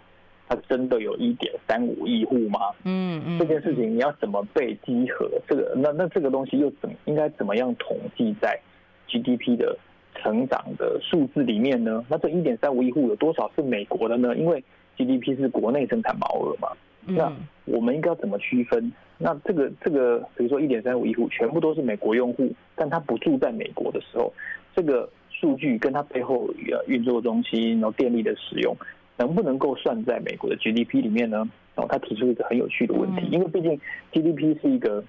[0.49, 2.71] 他真的有一点三五亿户吗？
[2.83, 5.29] 嗯嗯，这件事情你要怎么被稽核？
[5.47, 8.59] 这个那那这个东西又怎应该怎么样统计在
[9.07, 9.77] GDP 的
[10.15, 12.03] 成长的数字里面呢？
[12.09, 14.35] 那这一点三五亿户有多少是美国的呢？
[14.35, 14.63] 因为
[14.97, 16.69] GDP 是国内生产毛额嘛？
[17.05, 17.31] 那
[17.65, 18.91] 我们应该要怎么区分？
[19.17, 24.33] 那这个这个，比如说一点三五亿户全部都是美国用户，但他不住在美国的时候，
[24.75, 28.75] 这个数据跟他背后呃运作中心然后电力的使用，
[29.17, 31.47] 能不能够算在美国的 GDP 里面呢？
[31.75, 33.79] 然后他提出一个很有趣的问题，因为毕竟
[34.11, 35.03] GDP 是一个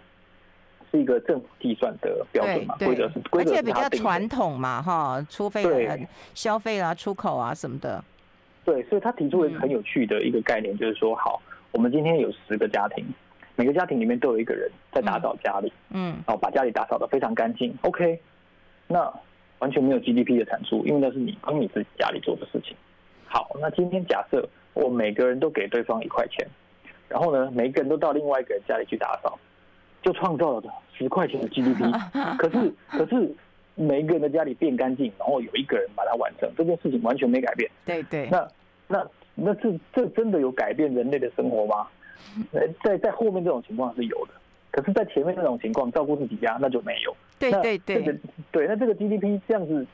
[0.94, 8.02] 是一个政府计算的标准嘛，规则是规则而且比较传统嘛，哈，除非、消费啊、出口啊什么的。
[8.64, 11.42] 对，所以他提出了一个很有趣的一个概念，就是说，好，
[11.72, 13.04] 我们今天有十个家庭，
[13.56, 18.20] 每个家庭里面都有一个人在打扫家里，嗯，然后把家里打扫得非常干净，OK，
[18.86, 19.12] 那
[19.58, 22.76] 完全没有 GDP 的产出，因为那是你帮你自己家里做的事情。
[23.26, 26.46] 好，那今天假设我每个人都给对方一块钱，
[27.08, 29.36] 然后呢，每一个人都到另外一个人家里去打扫，
[30.04, 30.62] 就创造了
[30.96, 31.90] 十块钱的 GDP，
[32.38, 33.34] 可是可是。
[33.76, 37.68] 每一个人的家里变干净，然后有一个人把它完成，这件事情完全没改变。
[37.84, 38.28] 对对。
[38.30, 38.48] 那
[38.86, 41.88] 那那这这真的有改变人类的生活吗？
[42.84, 44.34] 在在后面这种情况是有的，
[44.70, 47.16] 可是，在前面那种情况，照顾自己家那就没有。
[47.36, 47.96] 对对对。
[47.96, 48.18] 这个
[48.52, 49.84] 对，那这个 GDP 这样子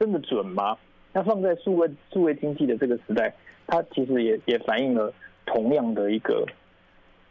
[0.00, 0.76] 真的准吗？
[1.12, 3.32] 那放在数位数位经济的这个时代，
[3.68, 5.14] 它其实也也反映了
[5.46, 6.44] 同样的一个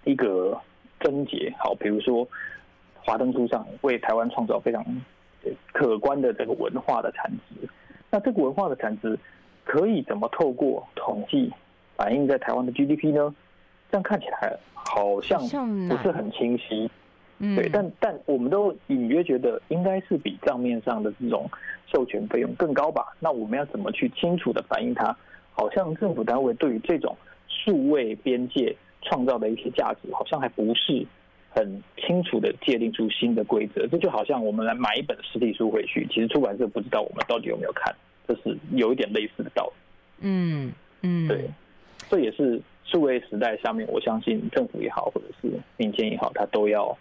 [0.06, 0.58] 一个
[1.00, 1.54] 症结。
[1.58, 2.28] 好，比如说
[3.04, 4.86] 华灯初上为台湾创造非常。
[5.72, 7.66] 可观的这个文化的产值，
[8.12, 9.18] 那这个文化的产值
[9.64, 11.50] 可以怎么透过统计
[11.96, 13.34] 反映在台湾的 GDP 呢？
[13.90, 15.40] 这样看起来好像
[15.88, 16.92] 不是很清晰。
[17.56, 21.50] 对，但但我们都隐约觉得应该是比账面上的这种
[21.88, 23.16] 授权费用更高吧？
[23.22, 25.16] 那我们要怎么去清楚的反映它？
[25.54, 27.16] 好像政府单位对于这种
[27.48, 31.06] 数位边界创造的一些价值，好像还不是。
[31.52, 37.92] 很清楚的界定出新的规则，这就好像我们来买一本实体书回去，其实出版社不知道我们到底有没有看，
[38.28, 39.74] 这是有一点类似的道理。
[40.20, 40.72] 嗯
[41.02, 41.50] 嗯，对，
[42.08, 46.96] 这也是数位时代下面，我相信政府也好，或者是民间也好，他都要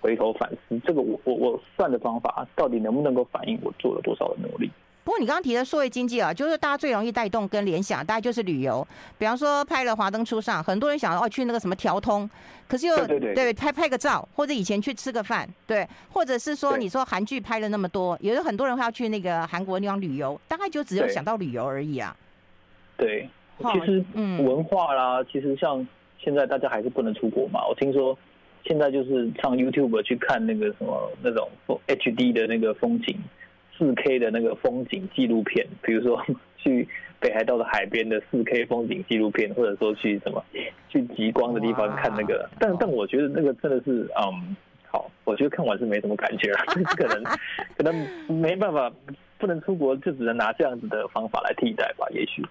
[0.00, 4.70] 回头反思，这个我我我算的方法到底能不能够反映我做了多少的努力。
[5.10, 8.86] 不过你刚刚提的数位经济啊，就是大家最容易带动跟联想，大概就是旅游。
[9.18, 12.30] 比方说拍了《华灯初上》，很多人想要去那个什么条通，
[12.68, 22.16] 可是又对对对，对拍拍个照，或者以前去吃个饭，对，或者是说你说韩剧拍了那么多，也有很多人会要去那个韩国地方旅游，大概就只有想到旅游而已啊。
[22.96, 25.84] 对，其实文化啦，其实像
[26.20, 27.66] 现在大家还是不能出国嘛。
[27.68, 28.16] 我听说
[28.64, 31.50] 现在就是上 YouTube 去看那个什么那种
[31.88, 33.18] HD 的那个风景。
[33.80, 36.22] 四 K 的那个风景纪录片， 比如说
[36.58, 36.86] 去
[37.18, 40.44] 北海道的海边的四 K 风景纪录片，或者说去什么
[40.90, 44.54] 去极光的地方看那个，但但我觉得那个真的是嗯
[44.92, 46.58] 好，我觉得看完是没什么感觉了，
[46.94, 47.24] 可能
[47.78, 47.94] 可能
[48.28, 48.92] 没办法，
[49.38, 52.44] 不能出国，就只能拿这样子的方法来替代吧，也许。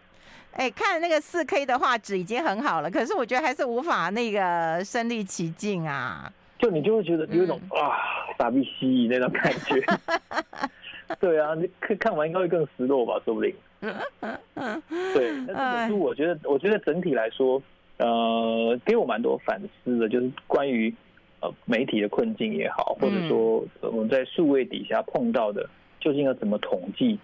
[0.53, 6.31] 哎，看那个四 K 的画质已经很好了，可是我觉得还是无法那个身临其境啊。
[6.57, 7.95] 就你就会觉得有一种、嗯、啊
[8.37, 9.81] 傻逼蜥蜴那种感觉。
[11.19, 13.53] 对啊，你看看完应该会更失落吧，说不定。
[13.81, 17.61] 对，那这本书我觉得，我觉得整体来说，
[17.97, 20.93] 呃，给我蛮多反思的，就是关于
[21.41, 25.67] 呃媒体的困境也好，或者说我们在数位底下碰到的，
[25.99, 27.17] 究竟要怎么统计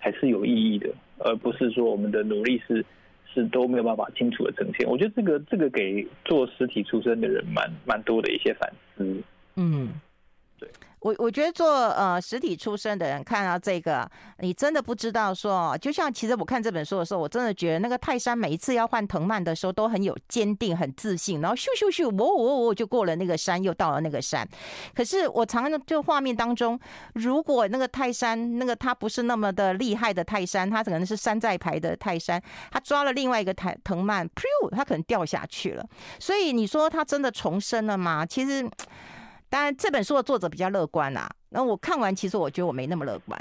[0.00, 2.84] 才是有意义的，而不是说我们的努力是
[3.32, 4.88] 是都没有办法清楚的呈现。
[4.88, 9.22] 我觉得这个这个给做实体出身的人蛮蛮多的一些反思。
[9.54, 9.90] 嗯。
[11.00, 14.08] 我我觉得做呃实体出身的人看到这个，
[14.40, 24.46] 你真的不知道说，就像其实我看这本书的时候，我真的觉得那个泰山每一次要换藤蔓的时候都很有坚定、很自信，然后咻咻咻，我我我就过了那个山，又到了那个山。
[24.94, 26.78] 可是我常常就画面当中，
[27.14, 32.38] 如果那个泰山那个他不是那么的厉害的泰山，他可能是山寨牌的泰山，
[32.70, 35.86] 他抓了另外一个藤藤蔓，噗，他可能掉下去了。
[36.18, 38.26] 所以你说他真的重生了吗？
[38.26, 38.68] 其实。
[39.50, 41.28] 当然，这本书的作者比较乐观啊。
[41.48, 43.36] 那我看完，其实我觉得我没那么乐观。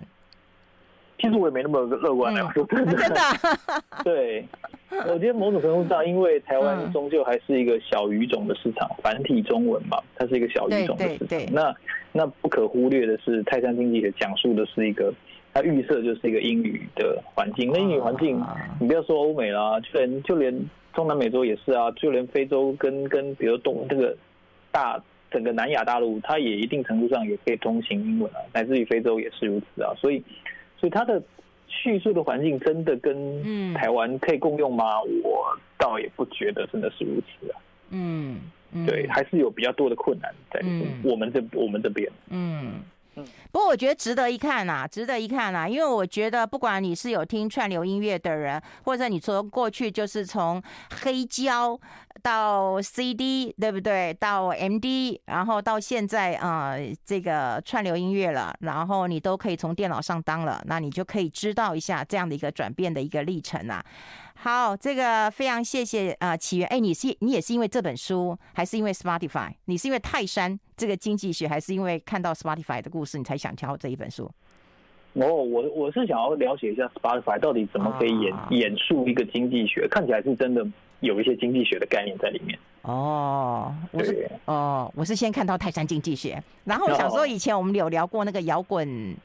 [1.19, 2.51] 其实我也没那么乐观啊。
[2.51, 3.21] 说真的，真的。
[4.03, 4.43] 对，
[4.89, 11.39] 我觉得某种程度上，因为台湾终究还是一个小语种的市场，繁体中文嘛，它是一个小语种的市场。
[11.53, 11.75] 那
[12.11, 15.13] 那不可忽略的是，泰山经济学讲述的是一个，
[15.53, 17.69] 它预设就是一个英语的环境。
[17.71, 18.43] 那英语环境，
[18.79, 24.17] 你不要说欧美啦，就连就连中南美洲也是啊，就连非洲跟跟比如东这个
[24.71, 24.99] 大。
[25.31, 29.93] 整个南亚大陆，它也一定程度上也可以通行英文啊，乃至于非洲也是如此啊。
[29.97, 30.23] 所以，
[30.77, 31.21] 所以它的
[31.67, 35.01] 叙述的环境真的跟台湾可以共用吗？
[35.07, 37.61] 嗯、我倒也不觉得真的是如此啊。
[37.91, 38.39] 嗯，
[38.71, 40.59] 嗯对，还是有比较多的困难在
[41.03, 42.09] 我们这、嗯、我们这边。
[42.29, 42.81] 嗯。
[43.51, 50.61] 不过我觉得值得一看呐，值得一看呐，因为我觉得不管你是有听串流音乐的人，或者你从过去就是从
[51.01, 51.79] 黑胶
[52.21, 54.13] 到 CD，对不对？
[54.13, 63.83] 到 MD，然后到现在啊，呃，这个串流音乐了，然后你都可以从电脑上当了，那你就可以知道一下这样的一个转变的一个历程啊。
[64.41, 66.67] 好，这个非常谢谢啊，起源。
[66.69, 69.51] 哎，你是你也是因为这本书，还是因为 Spotify？
[69.65, 74.29] 你是因为泰山这个经济学，还是因为看到 Spotify 的故事，你才想挑这一本书？
[75.13, 80.65] 哦，我我是想要了解一下 Spotify 到底怎么可以演、哦、演述一个经济学，看起来是真的
[80.99, 82.57] 有一些经济学的概念在里面。
[82.83, 89.15] 哦，我是哦，我是先看到泰山经济学，然后我想说以前我们有聊过那个摇滚。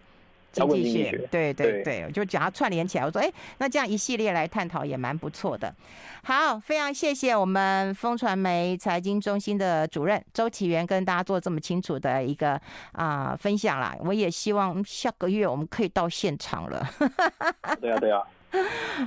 [0.55, 3.05] 经济学，对对对，我就讲它串联起来。
[3.05, 5.75] 我说，哎，那这样一系列来探讨也蛮不错的。
[6.23, 12.53] 好，非常谢谢我们风传媒财经中心的主任周启源跟大家做这么清楚的一个
[12.93, 13.95] 啊、呃、分享啦。
[14.01, 16.87] 我也希望下个月我们可以到现场了。
[17.81, 18.23] 对啊，对啊。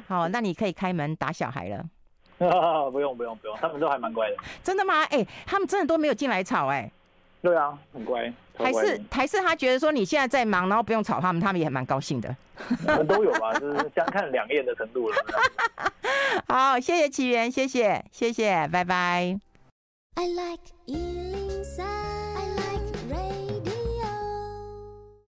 [0.08, 1.84] 好，那你可以开门打小孩了。
[2.92, 4.36] 不用不用不用，他们都还蛮乖的。
[4.62, 5.04] 真的吗？
[5.06, 6.92] 哎，他们真的都没有进来吵哎。
[7.42, 8.32] 对啊，很乖。
[8.58, 12.36] 还是还是他觉得说你现在在忙，然后不用吵他们，他们也蛮高兴的。
[12.88, 15.16] 我们都有吧，就是相看两厌的程度了。
[16.50, 19.40] 好，谢谢启源，谢谢谢谢，拜拜。
[20.16, 20.64] I like